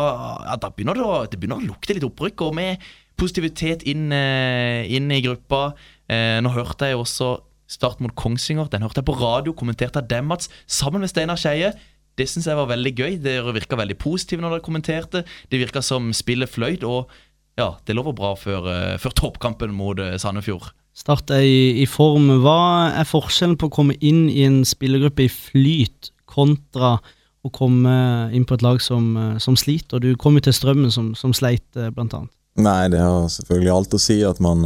[0.49, 2.43] ja, da begynner det, å, det begynner å lukte litt opprykk.
[2.49, 2.83] Og med
[3.19, 5.73] positivitet inn, eh, inn i gruppa.
[6.11, 7.37] Eh, nå hørte jeg også
[7.69, 8.71] Start mot Kongsvinger.
[8.73, 11.75] Den hørte jeg på radio, kommentert av dem, Mats, sammen med Steinar Skeie.
[12.19, 13.17] Det syns jeg var veldig gøy.
[13.23, 15.25] Dere virka veldig positive når dere kommenterte.
[15.51, 17.13] Det virka som spillet fløyt, og
[17.59, 20.71] ja, det lover bra før, eh, før toppkampen mot eh, Sandefjord.
[20.99, 22.31] Start er i, i form.
[22.43, 26.97] Hva er forskjellen på å komme inn i en spillergruppe i flyt kontra
[27.47, 27.95] å komme
[28.35, 30.03] inn på et lag som, eh, som sliter?
[30.03, 32.35] Du kom jo til Strømmen, som, som sleit, blant annet.
[32.59, 34.65] Nei, det har selvfølgelig alt å si at man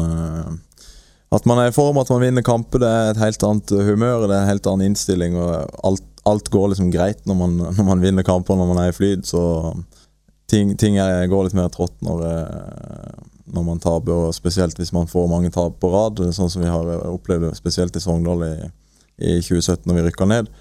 [1.33, 2.81] At man er i form, at man vinner kamper.
[2.81, 5.37] Det er et helt annet humør, det er en helt annen innstilling.
[5.41, 8.93] og Alt, alt går liksom greit når man, når man vinner kamper når man er
[8.93, 9.27] i flyt.
[9.27, 9.43] Så
[10.51, 14.95] ting, ting er, går litt mer trått når, eh, når man taper, og spesielt hvis
[14.95, 16.23] man får mange tap på rad.
[16.35, 18.55] Sånn som vi har opplevd spesielt i Sogndal i,
[19.23, 20.53] i 2017 når vi rykka ned.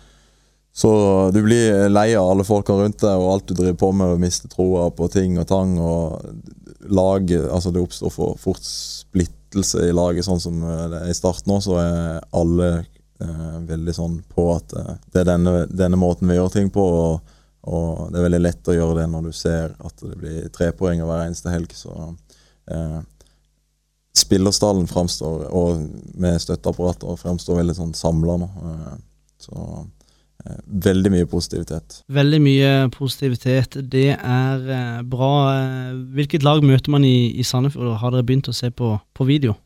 [0.71, 0.89] Så
[1.35, 4.21] du blir lei av alle folka rundt deg og alt du driver på med, og
[4.23, 5.75] mister troa på ting og tang.
[5.79, 6.21] og
[6.89, 11.17] lag, altså Det oppstår for fort splittelse i laget, sånn som eh, det er i
[11.17, 11.59] start nå.
[11.61, 12.71] Så er alle
[13.67, 16.83] veldig sånn på at eh, det er denne, denne måten vi gjør ting på.
[16.83, 17.37] Og,
[17.71, 20.71] og det er veldig lett å gjøre det når du ser at det blir tre
[20.77, 21.73] poeng hver eneste helg.
[21.77, 21.93] Så
[22.71, 22.99] eh,
[24.17, 25.87] spillerstallen framstår, og
[26.19, 28.51] med støtteapparater, framstår veldig sånn samla nå.
[28.71, 28.93] Eh,
[29.41, 29.57] så
[30.45, 30.59] eh,
[30.89, 32.01] veldig mye positivitet.
[32.11, 33.79] Veldig mye positivitet.
[33.91, 35.33] Det er eh, bra.
[35.55, 37.95] Eh, Hvilket lag møter man i, i Sandefjord?
[38.01, 39.57] Har dere begynt å se på, på video?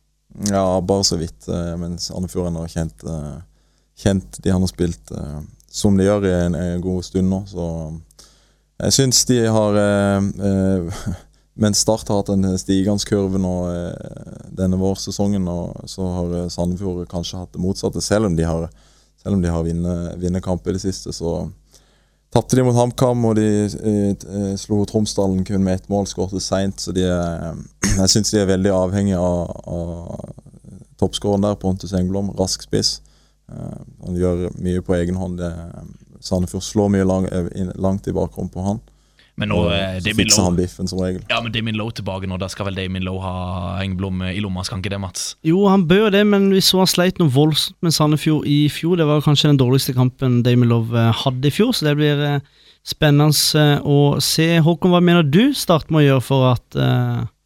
[0.43, 1.47] Ja, bare så vidt.
[1.47, 3.37] eh, Mens Andefjord har kjent, eh,
[3.97, 5.39] kjent de han har spilt eh,
[5.71, 7.43] som de gjør i en, en god stund nå.
[7.47, 7.67] Så
[8.83, 9.77] jeg syns de har
[11.55, 13.53] Mens Start har hatt en stigende kurve nå
[14.51, 18.03] denne vårsesongen, og så har Sandefjord kanskje hatt det motsatte.
[18.03, 18.65] Selv om de har,
[19.21, 21.45] selv om har vunnet kamper kamp i det siste, så
[22.33, 26.43] tapte de mot HamKam, og de eh, eh, slo Tromsdalen kun med ett mål, skåret
[26.43, 26.81] seint.
[26.81, 27.59] Så de er,
[28.01, 30.33] jeg syns de er veldig avhengige av, av
[31.01, 32.33] toppskåreren der, Pontus Engblom.
[32.39, 32.97] Rask spiss.
[33.51, 35.43] Eh, han gjør mye på egen hånd.
[36.25, 38.81] Sandefjord slår mye lang, eh, langt i bakrom på han.
[39.39, 41.23] Men nå Og eh, fikser han biffen som regel.
[41.27, 42.37] Ja, men Damien Lowe tilbake nå.
[42.39, 43.35] Da skal vel Damien Lowe ha
[43.83, 45.25] Engblom i lomma, skal han ikke det, Mats?
[45.47, 48.95] Jo, han bør det, men vi så han sleit noe voldsomt med Sandefjord i fjor.
[48.99, 52.23] Det var kanskje den dårligste kampen Damien Love eh, hadde i fjor, så det blir
[52.23, 54.47] eh, spennende å se.
[54.63, 56.79] Håkon, hva mener du Start må gjøre for at,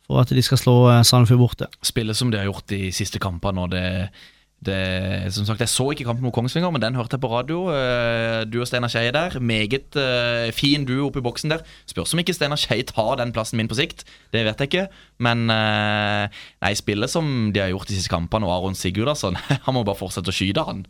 [0.06, 0.76] for at de skal slå
[1.08, 1.70] Sandefjord borte?
[1.86, 3.64] Spille som de har gjort de siste kampene.
[3.64, 4.12] Og det,
[4.60, 7.60] det, som sagt, Jeg så ikke kampen mot Kongsvinger, men den hørte jeg på radio.
[7.72, 9.39] Eh, Du og Steinar Skei der.
[9.39, 11.64] Meget eh, fin duo oppe i boksen der.
[11.88, 14.03] Spørs om ikke Steinar Skei tar den plassen min på sikt.
[14.34, 14.88] Det vet jeg ikke.
[15.24, 19.78] Men eh, nei, spillet som de har gjort de siste kampene, og Aron Sigurdasson Han
[19.78, 20.84] må bare fortsette å skyte, han.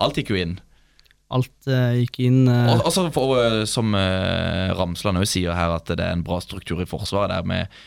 [0.00, 0.54] Alt gikk jo inn.
[1.36, 2.70] Alt uh, gikk inn uh...
[2.70, 3.92] Og, og så for, uh, som
[4.78, 7.82] Ramsland også sier her, at det er en bra struktur i forsvaret der med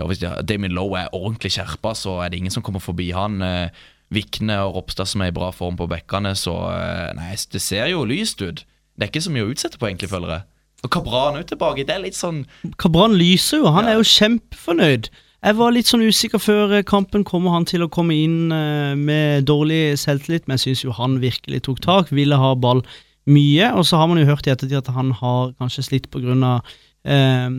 [0.00, 3.42] og Hvis Damien Lowe er ordentlig skjerpa, så er det ingen som kommer forbi han.
[3.44, 3.68] eh,
[4.14, 7.88] Vikne og Ropstad som er i bra form på bekkene, så eh, Nei, det ser
[7.90, 8.62] jo lyst ut.
[8.96, 10.46] Det er ikke så mye å utsette på, egentlig, føler jeg.
[10.84, 11.86] Og Kabran jo tilbake.
[11.88, 12.44] Det er litt sånn
[12.80, 15.10] Kabran lyser jo, han er jo kjempefornøyd.
[15.46, 17.26] Jeg var litt sånn usikker før eh, kampen.
[17.26, 20.46] Kommer han til å komme inn eh, med dårlig selvtillit?
[20.46, 22.82] Men jeg syns jo han virkelig tok tak, ville ha ball
[23.30, 23.70] mye.
[23.74, 26.58] Og så har man jo hørt i ettertid at han har kanskje slitt pga.
[27.06, 27.50] Eh,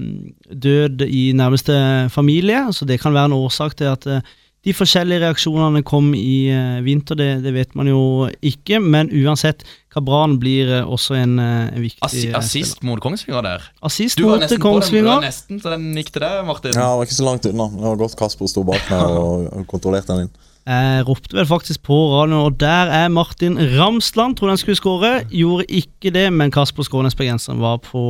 [0.68, 1.76] død i nærmeste
[2.12, 4.34] familie, så det kan være en årsak til at eh,
[4.68, 8.82] de forskjellige reaksjonene kom i eh, vinter, det, det vet man jo ikke.
[8.84, 9.63] Men uansett,
[9.93, 13.70] Kabran blir eh, også en, eh, en viktig assi Assist assist mot Kongsvinger der.
[13.88, 15.07] Assist mot Kongsvinger.
[15.07, 16.76] den, du var nesten, så den gikk til deg, Martin.
[16.76, 17.70] Ja, det var ikke så langt unna.
[17.78, 20.36] Det var godt Kasper sto bak meg og, kontrollerte den inn.
[20.68, 24.36] Jeg ropte vel faktisk på radioen, og der er Martin Ramsland.
[24.36, 28.03] Trodde han skulle skåre, gjorde ikke det, men Kasper Skånes bergenseren var på,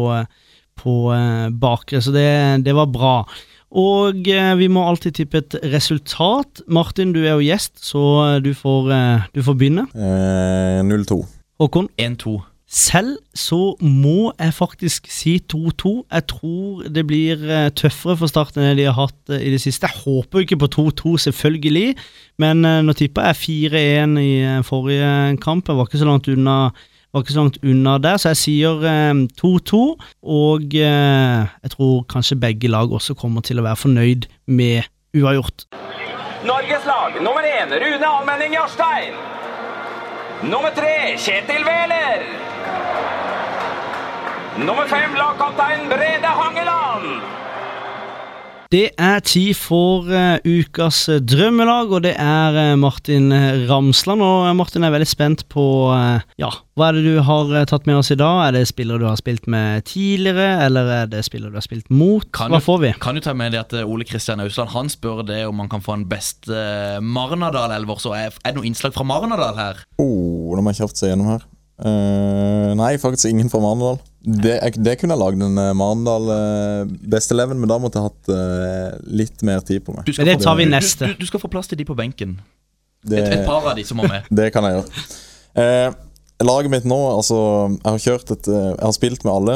[0.82, 0.96] på
[1.62, 2.26] bakre, så det,
[2.66, 3.14] det var bra.
[3.72, 6.62] Og eh, vi må alltid tippe et resultat.
[6.72, 9.88] Martin, du er jo gjest, så eh, du får, eh, du får begynne.
[9.92, 11.20] Eh, 0-2.
[11.60, 11.90] Håkon?
[12.00, 12.38] 1-2.
[12.68, 15.92] Selv så må jeg faktisk si 2-2.
[16.12, 19.62] Jeg tror det blir eh, tøffere for Start enn de har hatt eh, i det
[19.64, 19.88] siste.
[19.88, 21.96] Jeg håper jo ikke på 2-2, selvfølgelig,
[22.44, 25.12] men eh, nå tippa jeg 4-1 i eh, forrige
[25.44, 25.68] kamp.
[25.68, 26.58] Jeg var ikke så langt unna
[27.14, 29.82] var ikke så langt unna der, så jeg sier eh, 2-2.
[30.24, 34.88] Og eh, jeg tror kanskje begge lag også kommer til å være fornøyd med
[35.18, 35.68] uavgjort.
[36.48, 39.18] Norges lag nummer én Rune Almenning Jarstein.
[40.44, 42.28] Nummer tre Kjetil Wæler.
[44.58, 47.47] Nummer fem, lagkaptein Brede Hangeland.
[48.68, 53.32] Det er tid for uh, ukas eh, drømmelag, og det er uh, Martin
[53.70, 54.20] Ramsland.
[54.26, 55.64] Og Martin er veldig spent på
[55.94, 58.42] uh, ja, hva er det du har tatt med oss i dag?
[58.50, 61.88] Er det spillere du har spilt med tidligere, eller er det spillere du har spilt
[61.88, 62.28] mot?
[62.36, 62.94] Kan hva du- får vi?
[63.08, 65.86] Kan du ta med det at Ole Kristian Ausland Han spør det om han kan
[65.86, 68.04] få en beste uh, Marnardal-elver.
[68.04, 69.86] Så er, er det noe innslag fra Marnardal her?
[69.96, 71.48] Oh, nå må jeg kjapt se gjennom her.
[71.78, 74.00] Eh, nei, faktisk ingen fra Marendal.
[74.28, 78.32] Det, jeg- det kunne jeg lagd en uh, Marendal uh, men da måtte jeg hatt
[78.34, 80.10] uh, litt mer tid på meg.
[80.18, 81.08] Men det tar vi du- neste.
[81.14, 82.36] Du, du skal få plass til de på benken.
[83.08, 84.28] Det, Et, et par av de som må med.
[84.40, 85.08] det kan jeg gjøre.
[85.64, 85.94] Eh,
[86.44, 87.38] laget mitt nå, altså
[87.78, 89.56] Jeg har kjørt et eh, Jeg har spilt med alle.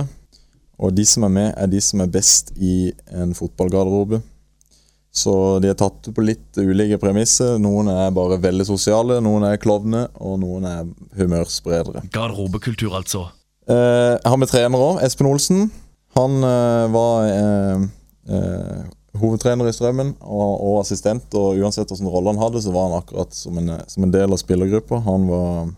[0.82, 4.22] Og de som er med, er de som er best i en fotballgarderobe.
[5.14, 7.60] Så de er tatt på litt ulike premisser.
[7.62, 10.88] Noen er bare veldig sosiale, noen er klovner, og noen er
[11.20, 12.06] humørspredere.
[12.16, 13.28] Garderobekultur, altså.
[13.70, 15.68] Eh, jeg har med trener òg, Espen Olsen.
[16.18, 18.82] Han uh, var uh,
[19.16, 22.98] hovedtrener i Strømmen og, og assistent, og uansett hvilken rolle han hadde, så var han
[22.98, 25.00] akkurat som en, som en del av spillergruppa.
[25.06, 25.72] Han var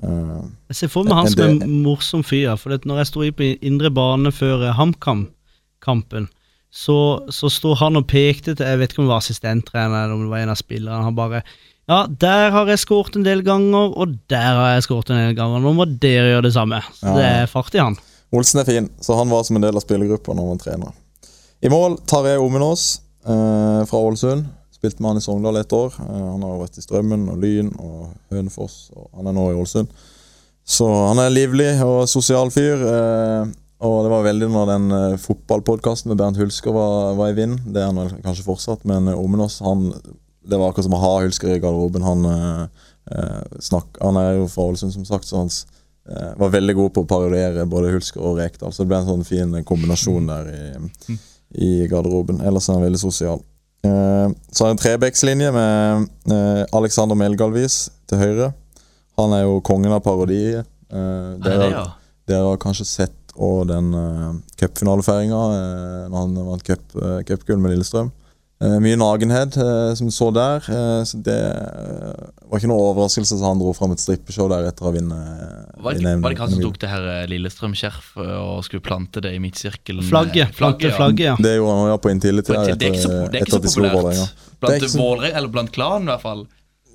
[0.00, 2.54] Jeg ser for meg han som en morsom fyr.
[2.56, 6.30] For når jeg sto i på indre bane før HamKam-kampen,
[6.72, 6.96] så,
[7.28, 10.24] så sto han og pekte til Jeg vet ikke om det var assistenttrener eller om
[10.24, 11.04] det var en av spillerne.
[11.04, 11.42] Han bare
[11.90, 15.34] Ja, der har jeg skåret en del ganger, og der har jeg skåret en del
[15.34, 15.62] ganger.
[15.64, 16.78] Nå må dere gjøre det samme.
[16.94, 17.14] Så Ja.
[17.16, 17.96] det er fart i han.
[18.32, 20.92] Olsen er fin, så han var som en del av spillergruppa når han trener.
[21.62, 24.46] I mål Tarjei Omenås eh, fra Ålesund.
[24.72, 25.92] Spilte med han i Sogndal et år.
[25.98, 29.58] Eh, han har vært i Strømmen og Lyn og Hønefoss, og han er nå i
[29.58, 29.90] Ålesund.
[30.64, 32.86] Så han er livlig og sosial fyr.
[32.86, 37.36] Eh, og det var veldig når den eh, fotballpodkasten med Bernt Hulsker var, var i
[37.36, 37.58] vind.
[37.66, 39.90] Det er han vel kanskje fortsatt, men eh, Omenås han,
[40.50, 42.06] Det var akkurat som å ha Hulsker i garderoben.
[42.06, 42.62] Han, eh,
[43.14, 45.50] eh, snakk, han er jo fra Ålesund, som sagt, så han
[46.10, 48.74] eh, var veldig god på å parodiere både Hulsker og Rekdal.
[48.74, 51.20] Så det ble en sånn fin kombinasjon der i,
[51.66, 52.42] i garderoben.
[52.42, 53.44] Ellers er han veldig sosial.
[53.86, 58.50] Eh, så har jeg en trebekslinje med eh, Alexander Melgalvis til høyre.
[59.20, 60.44] Han er jo kongen av parodi.
[60.58, 60.66] Eh,
[60.98, 61.86] Er dere, ja?
[62.28, 67.74] dere har kanskje sett og den uh, cupfinalefeiringa uh, når han vant cupgull uh, med
[67.74, 68.10] Lillestrøm.
[68.60, 70.66] Eh, mye nagenhet eh, som så der.
[70.68, 71.36] eh, så det
[72.44, 75.16] var ikke noe overraskelse at han dro fram et strippeshow der etter å vinne.
[75.80, 79.22] Var det, ikke, var det ikke han som tok det her Lillestrøm-skjerfet og skulle plante
[79.24, 80.04] det i midtsirkelen?
[80.04, 80.52] Flagget.
[80.58, 81.38] flagget, flagget, ja.
[81.40, 82.52] Det gjorde han ja, på Intility.
[82.52, 84.44] Det er ikke så, er ikke populært.
[84.60, 86.44] Blant Vålerenga, eller blant klanen i hvert fall.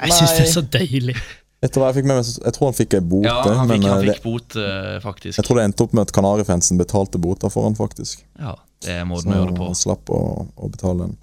[0.03, 1.20] Jeg syns det er så deilig.
[1.66, 3.26] Etter hva jeg fikk med meg, jeg tror han fikk ei bot.
[3.26, 4.57] Ja, han men, fikk, han fikk bot,
[5.01, 5.39] faktisk.
[5.39, 8.22] Jeg tror det endte opp med at Kanarifansen betalte bota for han, faktisk.
[8.38, 8.53] Ja,
[8.86, 9.72] det er den måten å gjøre det på.
[9.72, 11.16] Så han slapp å, å betale den.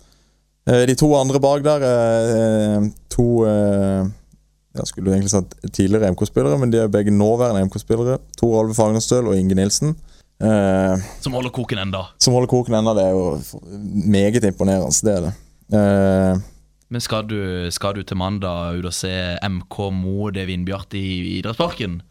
[0.69, 4.07] Eh, De to andre bak der er eh, to eh,
[4.79, 8.19] Jeg skulle egentlig sagt tidligere MK-spillere, men de er begge nåværende MK-spillere.
[8.39, 9.97] Tor Olve Fagerstøl og Inge Nilsen.
[10.43, 12.05] Eh, Som holder koken enda.
[12.19, 13.39] som holder koken enda, Det er jo
[14.11, 14.89] meget imponerende.
[15.03, 15.35] Det er det.
[15.77, 16.41] Eh,
[16.93, 19.13] Men skal du, skal du til mandag ut og se
[19.49, 22.03] MK mot Vindbjart i idrettsparken?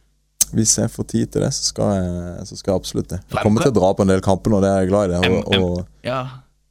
[0.51, 3.19] hvis jeg får tid til det, så skal jeg, så skal jeg absolutt det.
[3.31, 5.13] Jeg kommer til å dra på en del kamper nå, det er jeg glad i.
[5.13, 6.25] det Og, og Ja,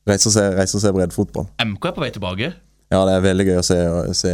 [0.09, 1.49] reise og se, reis og se breddefotball.
[1.65, 2.53] MK er på vei tilbake.
[2.91, 3.79] Ja, det er veldig gøy å se,
[4.19, 4.33] se,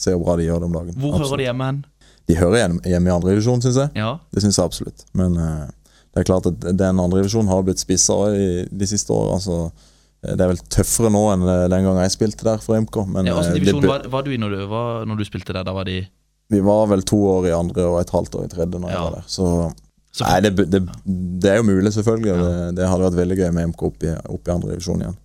[0.00, 0.94] se hvor bra de gjør det om dagen.
[0.96, 1.30] Hvor Absolutt.
[1.30, 1.82] hører de hjemme hen?
[2.26, 3.92] De hører hjemme, hjemme i andredivisjon, syns jeg.
[4.00, 4.16] Ja.
[4.34, 5.04] Det syns jeg absolutt.
[5.14, 5.68] Men uh,
[6.10, 9.38] det er klart at den andredivisjonen har blitt spissere i de siste årene.
[9.38, 9.60] Altså,
[10.26, 13.02] det er vel tøffere nå enn eh, den gangen jeg spilte der for MK.
[13.14, 15.62] Men ja eh, divisjon var, var du i når du, var, når du spilte der?
[15.68, 16.00] Da var de
[16.48, 19.02] vi var vel to år i andre og et halvt år i tredje når jeg
[19.02, 19.24] var der.
[19.30, 19.72] Så-
[20.24, 20.80] nei, det, det,
[21.42, 22.32] det er jo mulig, selvfølgelig.
[22.32, 22.42] Ja.
[22.42, 25.16] Det, det hadde vært veldig gøy med MK opp i, opp i andredivisjon igjen.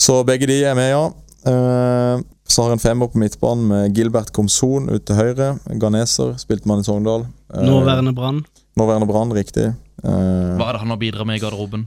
[0.00, 1.04] Så begge de er med, ja.
[1.40, 2.20] Uh,
[2.50, 5.52] så har jeg en femmer på midtbanen med Gilbert Komson ut til høyre.
[5.80, 7.28] Ganeser, spilte man i Sogndal.
[7.52, 8.42] Uh, Nåværende Brann.
[8.80, 9.70] Nåværende Brann, riktig.
[10.00, 11.86] Uh, Hva er det han har bidratt med i garderoben?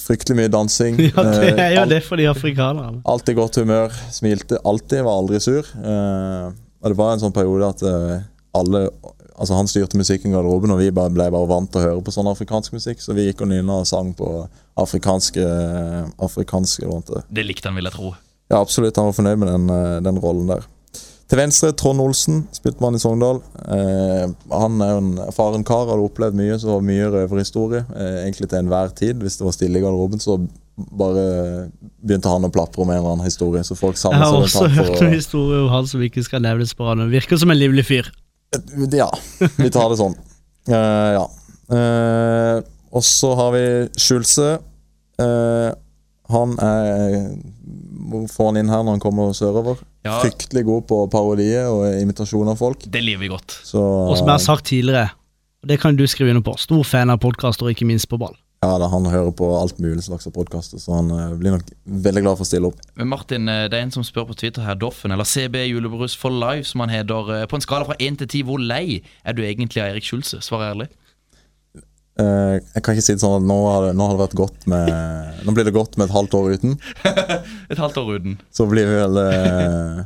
[0.00, 0.98] fryktelig mye dansing.
[1.12, 3.02] Ja, det er jo alt- det for de afrikanerne.
[3.08, 3.94] Alltid godt humør.
[4.12, 5.68] Smilte alltid, var aldri sur.
[5.76, 6.46] Eh,
[6.82, 7.84] og det var en sånn periode at
[8.58, 8.86] alle
[9.42, 12.02] Altså Han styrte musikken i garderoben, og vi bare, ble bare vant til å høre
[12.06, 14.28] på sånn afrikansk musikk, så vi gikk og nynna og sang på
[14.78, 15.46] afrikanske
[16.22, 17.24] afrikanske låter.
[17.26, 18.12] Det likte han, vil jeg tro.
[18.52, 19.00] Ja, absolutt.
[19.00, 20.68] Han var fornøyd med den, eh, den rollen der.
[21.32, 23.38] Til venstre Trond Olsen, spilte man i Sogndal.
[23.64, 27.86] Eh, han er jo en erfaren kar, hadde opplevd mye, så mye røverhistorie.
[27.96, 29.22] Eh, egentlig til enhver tid.
[29.24, 30.36] Hvis det var stille i garderoben, så
[30.76, 31.70] bare
[32.04, 33.64] begynte han å plapre om en eller annen historie.
[33.64, 36.84] Så folk Jeg har også hørt noen historier om han som ikke skal nevnes på
[36.84, 37.10] radioen.
[37.10, 38.12] Virker som en livlig fyr.
[38.92, 39.08] Ja,
[39.56, 40.16] vi tar det sånn.
[40.68, 41.24] Uh, ja.
[41.72, 42.58] Uh,
[42.92, 43.64] og så har vi
[43.96, 44.58] Skjulse.
[45.20, 45.72] Uh,
[46.32, 47.16] han er
[48.12, 49.80] Må få han inn her når han kommer sørover.
[50.04, 50.18] Ja.
[50.20, 52.84] Fryktelig god på parodier og imitasjon av folk.
[52.90, 53.56] Det liker vi godt.
[53.64, 55.10] Så Og som jeg har sagt tidligere,
[55.62, 56.56] Og Det kan du skrive under på.
[56.58, 58.34] Stor fan av podkaster, ikke minst på ball.
[58.62, 61.70] Ja, da, Han hører på alt mulig slags av podkaster, så han uh, blir nok
[61.82, 62.78] veldig glad for å stille opp.
[62.94, 66.14] Men Martin, eh, det er en som spør på Twitter her, Doffen, eller CB Julebrus
[66.18, 67.32] for life, som han heter.
[67.40, 70.06] eh, På en skala fra 1 til 10, hvor lei er du egentlig av Erik
[70.06, 70.38] Schulze?
[70.46, 70.86] Svar ærlig.
[72.20, 74.34] Uh, jeg kan ikke si det sånn at nå har det, nå har det vært
[74.36, 74.88] godt med
[75.46, 76.74] Nå blir det godt med et halvt år uten.
[77.72, 78.34] Et halvt år uten.
[78.52, 80.02] Så blir vi vel uh,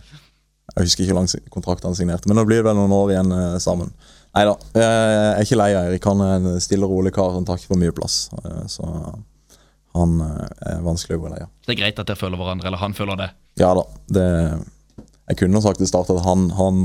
[0.70, 3.12] Jeg husker ikke hvor lang kontrakt han signerte, men nå blir det vel noen år
[3.12, 3.90] igjen sammen.
[4.36, 4.84] Nei da, jeg
[5.32, 6.06] er ikke lei av Erik.
[6.10, 7.32] Han er en stille og rolig kar.
[7.32, 8.26] Han tar ikke for mye plass.
[8.42, 8.84] Eh, Så
[9.96, 10.42] han eh,
[10.74, 11.48] er vanskelig å gå lei av.
[11.64, 13.30] Det er greit at dere føler hverandre, eller han føler det.
[13.62, 13.86] Ja da.
[14.12, 14.26] Det,
[15.30, 16.82] jeg kunne sagt i starten at han, han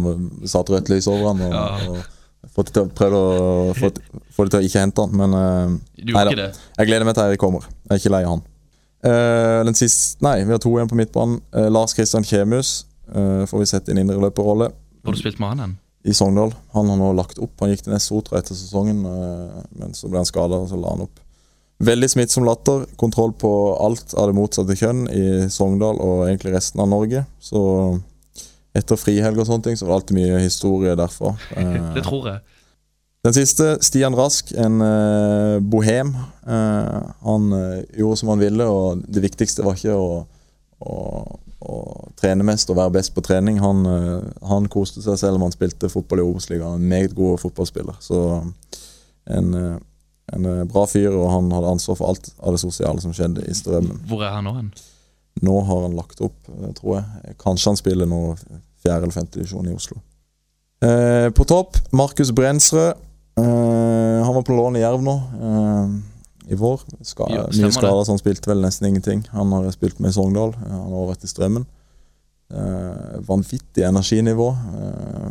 [0.48, 1.66] satte rødt lys over han og, Ja.
[1.92, 3.92] og fått til, prøvd å få,
[4.34, 5.76] få det til å ikke hente han, men eh,
[6.08, 6.48] ikke det?
[6.80, 7.68] Jeg gleder meg til Eirik kommer.
[7.86, 8.48] Jeg er ikke lei av han.
[9.02, 11.40] Uh, den siste Nei, vi har to igjen på midtbanen.
[11.54, 15.58] Uh, Lars Kristian Kjemus uh, får vi sett i en indreløperrolle Har du spilt med
[15.58, 15.72] han?
[16.04, 16.54] I Sogndal.
[16.76, 17.54] Han har nå lagt opp.
[17.62, 20.80] Han gikk til neste tror etter sesongen, eh, men så ble han skada, og så
[20.80, 21.20] la han opp.
[21.82, 22.86] Veldig smittsom latter.
[23.02, 27.24] Kontroll på alt av det motsatte kjønn i Sogndal og egentlig resten av Norge.
[27.42, 27.62] Så
[28.78, 31.36] etter frihelg og sånne ting, så var det alltid mye historie derfra.
[31.58, 32.44] Eh, Det tror jeg.
[33.26, 36.14] den siste, Stian Rask, en eh, bohem.
[36.46, 40.22] Eh, han eh, gjorde som han ville, og det viktigste var ikke å,
[40.86, 40.96] å,
[41.62, 43.60] å trene mest og være best på trening.
[43.62, 46.80] Han, eh, han koste seg selv om han spilte fotball i Obos-ligaen.
[46.80, 47.98] En meget god fotballspiller.
[48.02, 48.22] Så
[49.30, 49.78] en, eh,
[50.34, 53.46] en eh, bra fyr, og han hadde ansvar for alt av det sosiale som skjedde
[53.46, 54.02] i Strømmen.
[54.10, 54.72] Hvor er han nå hen?
[55.42, 57.36] Nå har han lagt opp, tror jeg.
[57.40, 58.36] Kanskje han spiller nå
[58.82, 60.02] fjerde eller femte divisjon i Oslo.
[60.82, 62.98] Eh, på topp, Markus Brensrød.
[63.38, 65.94] Eh, han var på lån i Jerv nå eh,
[66.52, 66.82] i vår.
[67.08, 69.24] Ska, Ja, mye skader, så han spilte vel nesten ingenting.
[69.32, 70.52] Han har spilt med i Sogndal.
[70.60, 71.66] Eh, Han har vært i Strømmen.
[72.52, 74.50] Eh, vanvittig energinivå.
[74.52, 75.30] Eh,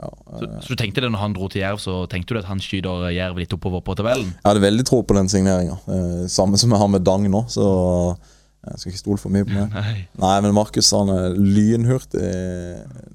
[0.00, 2.38] ja, Så, eh, så du tenkte det når han dro til Jerv, så tenkte du
[2.40, 4.30] at han skyter Jerv litt oppover på tabellen?
[4.36, 5.76] jeg hadde veldig tro på den signeringa.
[5.88, 8.16] Eh, samme som jeg har med Dang nå, så
[8.60, 9.72] jeg skal ikke stole for mye på meg.
[9.80, 10.08] Nei.
[10.20, 12.24] Nei, men Markus han er lynhurtig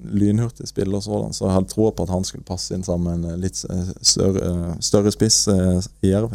[0.06, 3.32] Lynhurtig spiller sådan, så jeg hadde troa på at han skulle passe inn sammen med
[3.34, 6.30] en litt eh, større, større spiss eh, i Jerv.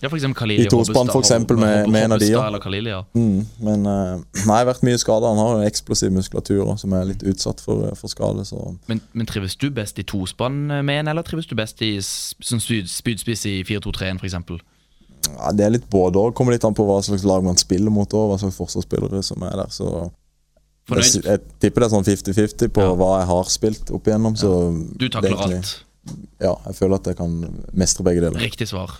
[0.00, 2.40] Ja, for Khalili I tospann, eksempel, med- med en av de, ja.
[2.60, 3.02] Khalili, ja.
[3.14, 5.28] Mm, men uh, nei, vært mye skada.
[5.28, 8.46] Han har eksplosiv muskulatur også, som er litt utsatt for, for skade.
[8.48, 11.96] Så Men, men trives du best i tospann med en, eller trives du best i
[11.98, 14.60] s- spydspiss i 4-2-3-1, for eksempel?
[15.36, 16.32] ja, det er litt både òg.
[16.34, 19.42] Kommer litt an på hva slags lag man spiller mot, og hva slags forsvarsspillere som
[19.44, 19.68] er der.
[19.68, 20.08] Så
[20.90, 24.34] jeg, jeg tipper det er sånn 50-50 på hva jeg har spilt opp igjennom.
[24.40, 24.48] Så
[24.96, 25.84] Du er takler egentlig- alt.
[26.40, 27.36] Ja, jeg føler at jeg kan
[27.76, 28.40] mestre begge deler.
[28.40, 28.96] Riktig svar.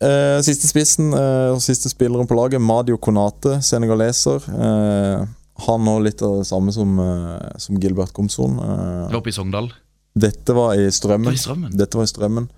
[0.00, 4.46] Eh, siste spissen og uh, siste spilleren på laget, Madio Konate, senegaleser.
[4.48, 5.26] Uh,
[5.66, 8.58] han òg litt av det samme som, eh, som Gilbert Komson.
[8.58, 9.72] Eh, Det var oppe i Sogndal.
[10.16, 11.24] dette var i Strømmen.
[11.24, 11.76] Det var i Strømmen?
[11.76, 12.48] Dette var i Strømmen.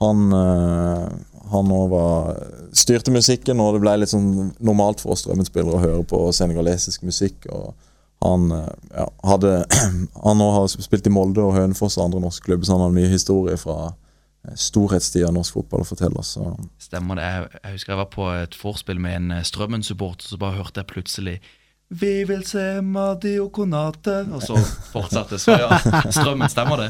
[0.00, 1.08] Han eh,
[1.52, 2.36] Han òg var
[2.72, 7.02] styrte musikken, og det ble litt sånn normalt for oss Strømmen-spillere å høre på senegalesisk
[7.02, 7.46] musikk.
[7.52, 7.74] og
[8.22, 9.66] han eh, ja, hadde
[10.26, 12.94] Han òg har spilt i Molde og Hønefoss og andre norske klubber, så han har
[12.94, 13.92] mye historie fra
[14.48, 16.22] eh, storhetstida norsk fotball å fortelle.
[16.26, 16.44] Så.
[16.82, 17.24] Stemmer det.
[17.30, 20.82] Jeg, jeg husker jeg var på et vorspiel med en eh, Strømmen-supporter, så bare hørte
[20.82, 21.36] jeg plutselig
[21.92, 24.56] Vi vil se Madi og Konate Og så
[24.92, 25.68] fortsatte Så ja,
[26.16, 26.86] Strømmen, stemmer det?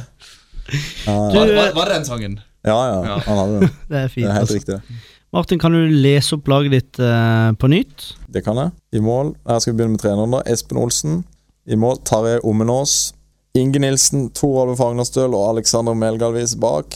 [1.09, 2.37] Ja, Var, var, var det den sangen?
[2.63, 3.17] ja, ja, Ja.
[3.27, 3.71] han hadde det.
[3.91, 4.23] Det er fint.
[4.27, 4.55] Det er helt altså.
[4.61, 5.01] riktig.
[5.33, 8.05] Martin, kan du lese opp laget ditt uh, på nytt?
[8.31, 8.71] Det kan jeg.
[8.95, 10.35] I mål Her skal vi begynne med treneren.
[10.37, 11.23] da Espen Olsen.
[11.67, 13.15] I mål Tarjei Omenås.
[13.59, 16.95] Inge Nilsen, Tor Alve Fagnarstøl og Alexander Melgalvis bak.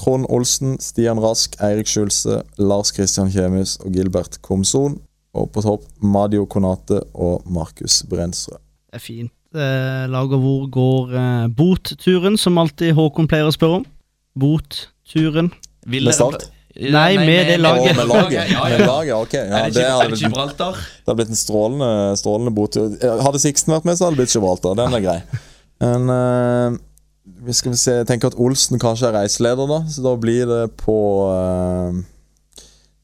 [0.00, 4.96] Trond Olsen, Stian Rask, Eirik Skjulse, Lars Kristian Kjemus og Gilbert Komson.
[5.36, 8.58] Og på topp Madio Konate og Markus Brensrød.
[8.90, 9.32] Det er fint.
[9.54, 13.84] Eh, og hvor går eh, botturen, som alltid Håkon pleier å spørre om?
[14.38, 15.52] Botturen.
[15.86, 16.48] Vil Med start?
[16.80, 17.96] Nei, med det laget.
[17.98, 18.34] Med laget.
[18.54, 18.78] Ja, ja.
[18.78, 19.34] Med laget, ok.
[19.34, 20.76] Ja, Er det, ikke, er det Gibraltar?
[20.80, 21.90] det har blitt en strålende,
[22.20, 22.94] strålende botur.
[23.26, 24.78] Hadde Sixten vært med, så hadde det blitt Gibraltar.
[24.78, 25.18] Den er grei.
[25.82, 26.78] Men eh,
[27.44, 29.82] vi skal se, jeg tenker at Olsen kanskje er reiseleder, da.
[29.90, 30.96] Så da blir det på
[31.30, 32.00] uh,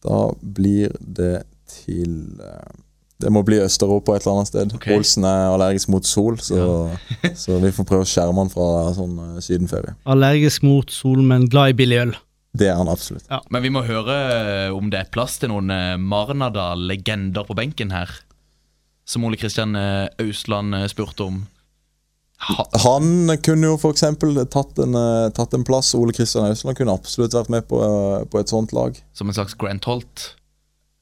[0.07, 2.75] Da blir det til uh,
[3.23, 4.77] Det må bli Østeuropa et eller annet sted.
[4.77, 4.99] Okay.
[4.99, 6.61] Olsen er allergisk mot sol, så,
[7.43, 9.97] så vi får prøve å skjerme han fra sånn uh, sydenferie.
[10.05, 12.15] Allergisk mot sol, men glad i billig øl.
[12.57, 13.27] Det er han absolutt.
[13.53, 14.15] Men vi må høre
[14.73, 15.69] om det er plass til noen
[16.01, 18.09] Marnardal-legender på benken her.
[19.05, 21.43] Som Ole Kristian Austland Ausland spurte om.
[22.37, 24.03] Ha, Han kunne jo f.eks.
[24.53, 25.95] Tatt, en, eh, tatt en plass.
[25.97, 28.99] Ole Kristian Ausland kunne absolutt vært med på, eh, på et sånt lag.
[29.17, 30.35] som en slags Grant Holt.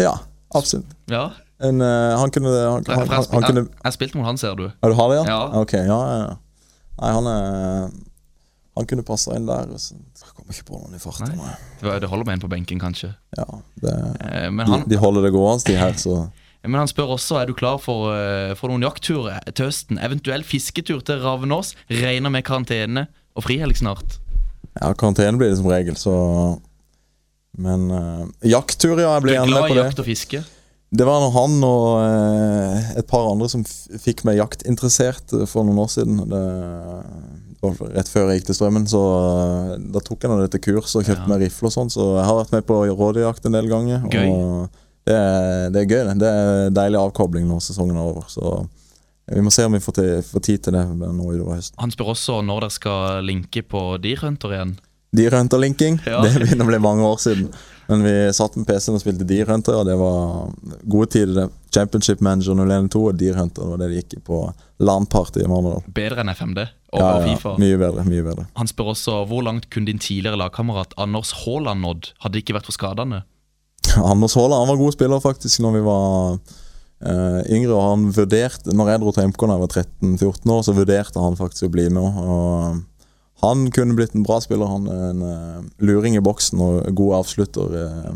[0.02, 0.18] Ja,
[0.54, 0.86] absolutt.
[1.10, 1.30] Ja,
[1.60, 4.54] En, eh, han kunne han, han, jeg, han, han kunne jeg spilte mot han, ser
[4.58, 4.64] du.
[4.68, 5.24] Ja, du har det, ja?
[5.30, 5.60] Ja.
[5.60, 6.34] Ok, ja, ja.
[7.00, 7.92] Nei, han er
[8.74, 9.70] han kunne passa inn der.
[9.78, 11.28] Så jeg kommer ikke på noen i farta.
[11.80, 13.12] Det holder med en på benken, kanskje.
[13.38, 13.46] Ja,
[13.82, 16.16] det, Eh, Men de, de holder det gående, de her, så
[16.66, 19.98] men han spør også er du klar for, eh, for noen jakttur til høsten.
[20.00, 21.74] Eventuell fisketur til Ravnås.
[21.90, 23.06] Regner med karantene
[23.36, 24.18] og frihelg snart.
[24.80, 26.14] Ja, karantene blir det som regel, så
[27.56, 29.12] Men uh, jakttur, ja.
[29.14, 29.38] Jeg Du blir det.
[29.38, 30.40] gjerne med glad i jakt og fiske?
[30.94, 35.90] Det var han og uh, et par andre som fikk meg jaktinteressert for noen år
[35.92, 36.18] siden.
[36.30, 36.42] Det,
[37.94, 41.28] rett før jeg gikk til Strømmen, så uh, da tok jeg dette kurs og kjøpte
[41.28, 41.30] Ja.
[41.30, 41.90] meg rifle og sånn.
[41.94, 44.02] Så jeg har vært med på rådyrjakt en del ganger.
[44.10, 44.26] Gøy.
[44.34, 46.16] Og det er, det er gøy, det.
[46.22, 48.24] Det er deilig avkobling når sesongen er over.
[48.32, 48.54] Så
[49.34, 51.78] vi må se om vi får, til, får tid til det nå utover høsten.
[51.80, 54.74] Han spør også når dere skal linke på dyrhunter igjen.
[55.14, 56.24] Deer Hunter-linking, Ja.
[56.24, 57.52] det begynner å bli mange år siden.
[57.86, 60.48] Men vi satt med PC-en og spilte dyrhunter og det var
[60.90, 61.50] gode tider.
[61.74, 64.40] Championship Manager 012 og dyrhunter det var det de gikk i på
[64.82, 65.84] LAN-party i Marnardal.
[65.94, 67.52] Bedre enn FMD Ja, ja, Fifa.
[67.62, 68.02] mye bedre.
[68.06, 72.32] mye bedre Han spør også hvor langt kunne din tidligere lagkamerat Anders Haaland nådd, hadde
[72.38, 73.22] det ikke vært for skadene?
[74.00, 77.74] Anders Haaland han var god spiller faktisk når vi var uh, yngre.
[77.74, 81.22] og han vurderte, Når jeg dro til MK da jeg var 13-14 år, så vurderte
[81.22, 82.20] han faktisk å bli med.
[82.24, 82.82] og
[83.44, 84.70] Han kunne blitt en bra spiller.
[84.70, 88.14] Han er en uh, luring i boksen og god avslutter uh,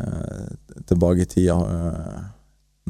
[0.00, 1.56] eh, tilbake i tida.
[1.56, 2.20] eh.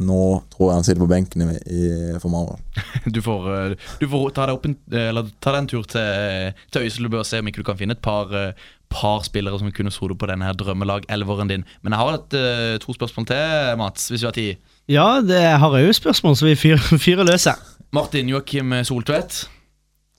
[0.00, 1.88] nå tror jeg han sitter på benken i, i
[2.22, 2.60] for Marvel.
[3.14, 7.26] Du får, eh, du får ta, opp ta deg en tur til, til Øyselubø og
[7.28, 10.28] se om ikke du kan finne et par, eh, par spillere som kunne sittet på
[10.28, 11.64] denne her drømmelag-elveren din.
[11.82, 14.60] Men jeg har et, uh, to spørsmål til, Mats, hvis du har tid.
[14.90, 17.58] Ja, det har jeg jo spørsmål, så vi fyrer, fyr løs her.
[17.92, 19.48] Martin Joakim Soltvedt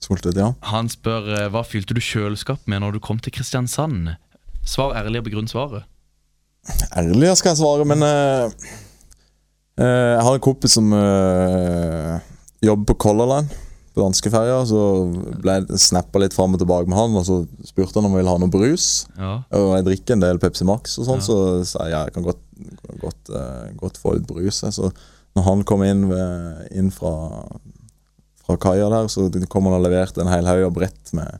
[0.02, 0.50] Soltvedt, ja.
[0.68, 4.10] Han spør eh, hva fylte du kjøleskap med når du kom til Kristiansand.
[4.66, 5.86] Svar ærlig og begrunn svaret.
[6.98, 8.50] Ærlig skal jeg svare, men uh,
[9.80, 10.90] uh, Jeg har en kompis som
[12.62, 13.62] jobber på Color Line
[13.94, 14.58] på danskeferja.
[14.68, 14.80] Så
[15.42, 17.36] ble jeg snappa litt fram og tilbake med han, og så
[17.68, 18.86] spurte han om jeg ville ha noe brus.
[19.18, 19.32] Ja.
[19.58, 21.26] Og jeg drikker en del Pepsi Max, og sånn, Ja.
[21.28, 21.36] så
[21.68, 22.42] sa jeg ja, jeg kan godt,
[23.02, 24.62] godt, eh, godt få litt brus.
[24.72, 24.92] Så
[25.36, 27.14] når han kom inn, ved, inn fra,
[28.44, 31.38] fra kaia der, så kom han og leverte en hel haug av brett med,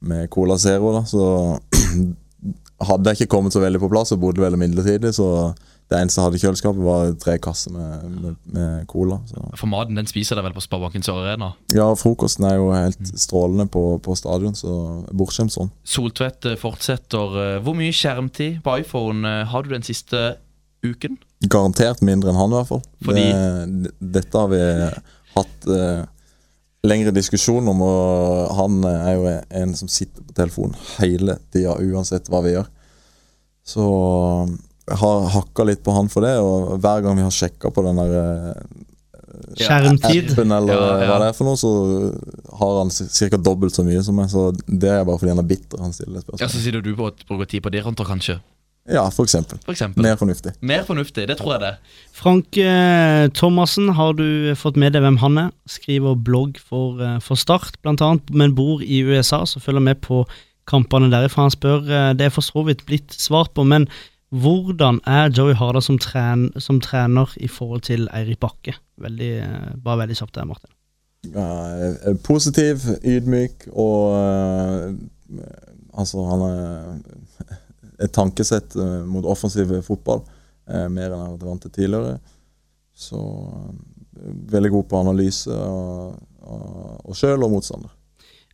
[0.00, 0.92] med Cola Zero.
[0.96, 1.58] da, Så
[2.88, 5.52] hadde jeg ikke kommet så veldig på plass og bodde veldig midlertidig, så
[5.90, 9.16] det eneste jeg hadde i kjøleskapet, var tre kasser med, med, med cola.
[9.26, 9.42] Så.
[9.58, 11.48] For maten den spiser deg vel på Sparebanken Sør Arena?
[11.74, 14.76] Ja, frokosten er jo helt strålende på, på stadion, så
[15.10, 15.72] bortskjemt sånn.
[15.82, 17.34] Soltvedt eh, fortsetter.
[17.42, 20.22] eh, Hvor mye skjermtid på iPhone eh, har du den siste
[20.86, 21.18] uken?
[21.50, 22.86] Garantert mindre enn han, i hvert fall.
[23.04, 23.26] Fordi-
[23.82, 24.62] Det, dette har vi
[25.34, 26.06] hatt uh,
[26.86, 29.26] lengre diskusjon om, og han er jo
[29.60, 32.70] en som sitter på telefonen hele tida, uansett hva vi gjør.
[33.66, 33.84] Så
[34.88, 38.00] har hakka litt på han for det, og hver gang vi har sjekka på den
[38.00, 38.62] der eh,
[39.60, 40.32] Skjermtid.
[40.32, 41.06] appen, eller Ja, ja.
[41.10, 41.70] hva det er for noe, så
[42.60, 43.36] har han ca.
[43.38, 44.28] dobbelt så mye som meg.
[44.30, 46.40] Så det er bare fordi han er bitter han stiller spørsmål.
[46.44, 48.40] Ja, Så sitter du på å bruker tid på Dirhunter, kanskje?
[48.90, 49.58] Ja, for eksempel.
[49.62, 50.02] For eksempel.
[50.02, 50.54] Mer fornuftig.
[50.66, 51.72] Mer fornuftig, det tror jeg det.
[52.16, 55.50] Frank eh, Thomassen, har du fått med deg hvem han er?
[55.68, 60.00] Skriver blogg for, eh, for Start, blant annet, men bor i USA, så følger med
[60.02, 60.24] på
[60.66, 61.46] kampene derifra.
[61.46, 63.86] Han spør, eh, det er for så vidt blitt svart på, men
[64.30, 68.76] hvordan er Joey Harder som, tren, som trener i forhold til Eirik Bakke?
[69.02, 69.32] Veldig,
[69.82, 70.74] bare veldig kjapt der, Martin.
[71.34, 74.94] Er positiv, ydmyk og uh,
[75.90, 77.00] Altså, han er
[78.06, 80.22] et tankesett uh, mot offensiv fotball,
[80.70, 82.12] eh, mer enn jeg har vært vant til tidligere.
[82.94, 83.18] Så
[84.54, 87.90] veldig god på analyse av oss sjøl og motstander.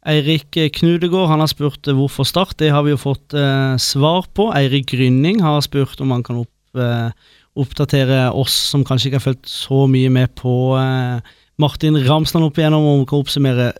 [0.07, 2.54] Eirik Knudegård han har spurt eh, hvorfor Start.
[2.61, 4.52] Det har vi jo fått eh, svar på.
[4.54, 7.11] Eirik Grynning har spurt om han kan opp, eh,
[7.59, 12.61] oppdatere oss som kanskje ikke har fulgt så mye med på eh, Martin Ramsland opp
[12.61, 13.72] igjennom, om å oppsummere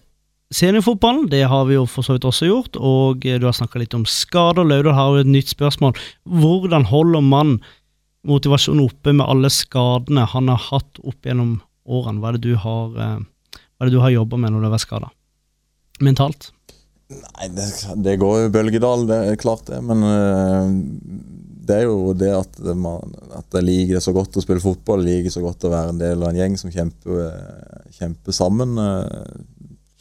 [0.55, 1.29] seniorfotballen.
[1.31, 2.79] Det har vi jo for så vidt også gjort.
[2.81, 4.67] Og eh, du har snakka litt om skader.
[4.67, 5.95] Laudal har jo et nytt spørsmål.
[6.27, 7.59] Hvordan holder man
[8.27, 12.19] motivasjonen oppe med alle skadene han har hatt opp gjennom årene?
[12.19, 15.13] Hva er det du har, eh, jobba med når du har vært skada?
[16.05, 16.51] Mentalt?
[17.07, 17.67] Nei, det,
[18.03, 19.79] det går jo bølgedal, det er klart det.
[19.87, 20.71] Men eh,
[21.67, 25.05] det er jo det at, man, at jeg liker det så godt å spille fotball,
[25.07, 28.75] liker så godt å være en del av en gjeng som kjemper, eh, kjemper sammen.
[28.83, 29.45] eh,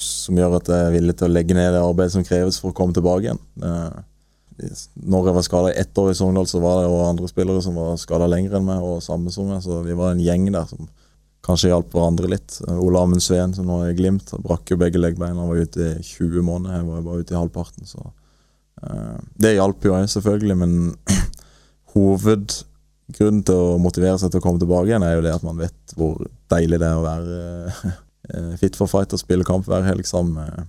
[0.06, 2.74] som gjør at jeg er villig til å legge ned det arbeidet som kreves for
[2.74, 3.40] å komme tilbake igjen.
[3.56, 7.64] Når jeg var skada i ett år i Sogndal, så var det jo andre spillere
[7.64, 10.50] som var skada lenger enn meg, og samme som meg, så vi var en gjeng
[10.52, 10.84] der som
[11.46, 12.60] kanskje hjalp hverandre litt.
[12.74, 15.66] Ole Amund Sveen, som nå er i Glimt, han brakk jo begge leggbeina og var
[15.68, 16.80] ute i 20 måneder.
[16.80, 20.78] Jeg var bare ute i halvparten, så uh, Det hjalp jo jeg, selvfølgelig, men
[21.96, 25.62] hovedgrunnen til å motivere seg til å komme tilbake igjen, er jo det at man
[25.62, 27.40] vet hvor deilig det er å være
[27.70, 30.66] eh, fit for fight og spille kamp hver helg sammen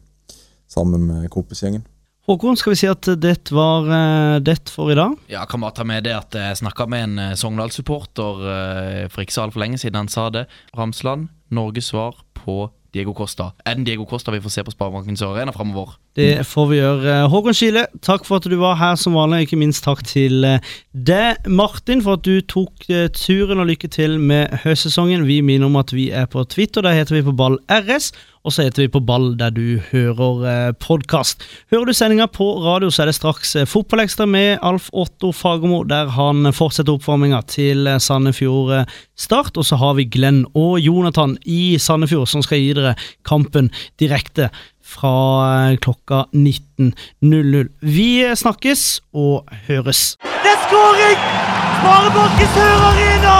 [0.66, 1.84] sammen med kompisgjengen.
[2.26, 5.12] Håkon, skal vi si at det var eh, det for i dag?
[5.30, 9.22] Ja, kan bare ta med det at jeg snakka med en eh, Sogndal-supporter eh, for
[9.22, 10.00] ikke så altfor lenge siden.
[10.00, 10.48] Han sa det.
[10.74, 12.64] Ramsland, Norges svar på
[12.96, 13.52] Diego Costa.
[13.62, 15.94] Er den Diego Costa vi får se på Sparebankens Arena framover?
[16.18, 17.16] Det får vi gjøre.
[17.30, 19.44] Håkon Skile, takk for at du var her som vanlig.
[19.46, 20.48] Ikke minst takk til
[20.90, 25.28] deg, Martin, for at du tok turen, og lykke til med høstsesongen.
[25.28, 28.10] Vi minner om at vi er på Twitter, der heter vi på Ball RS.
[28.47, 31.42] Og så heter vi på Ball der du hører eh, podkast.
[31.74, 35.82] Hører du sendinga på radio, så er det straks eh, Fotballekstra med Alf Otto Fagermo,
[35.82, 38.86] der han fortsetter oppvarminga til eh, Sandefjord
[39.18, 39.59] Start.
[39.59, 42.94] Og så har vi Glenn og Jonathan i Sandefjord, som skal gi dere
[43.26, 44.53] kampen direkte
[44.86, 47.66] fra klokka 19.00.
[47.82, 50.12] Vi snakkes og høres.
[50.22, 51.30] Det er skåring!
[51.76, 53.36] Sparebanken Sør Arena!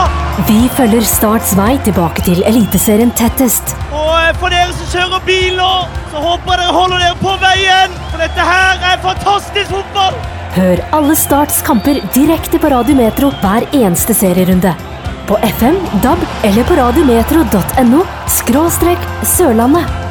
[0.51, 3.86] Vi følger Starts vei tilbake til Eliteserien tettest.
[4.35, 5.69] For dere som kjører bil nå,
[6.11, 7.93] så håper jeg dere holder dere på veien.
[8.11, 10.17] For dette her er fantastisk fotball!
[10.57, 14.73] Hør alle Starts kamper direkte på Radio Metro hver eneste serierunde.
[15.29, 18.03] På FM, DAB eller på radiometro.no
[18.39, 20.06] skråstrek Sørlandet.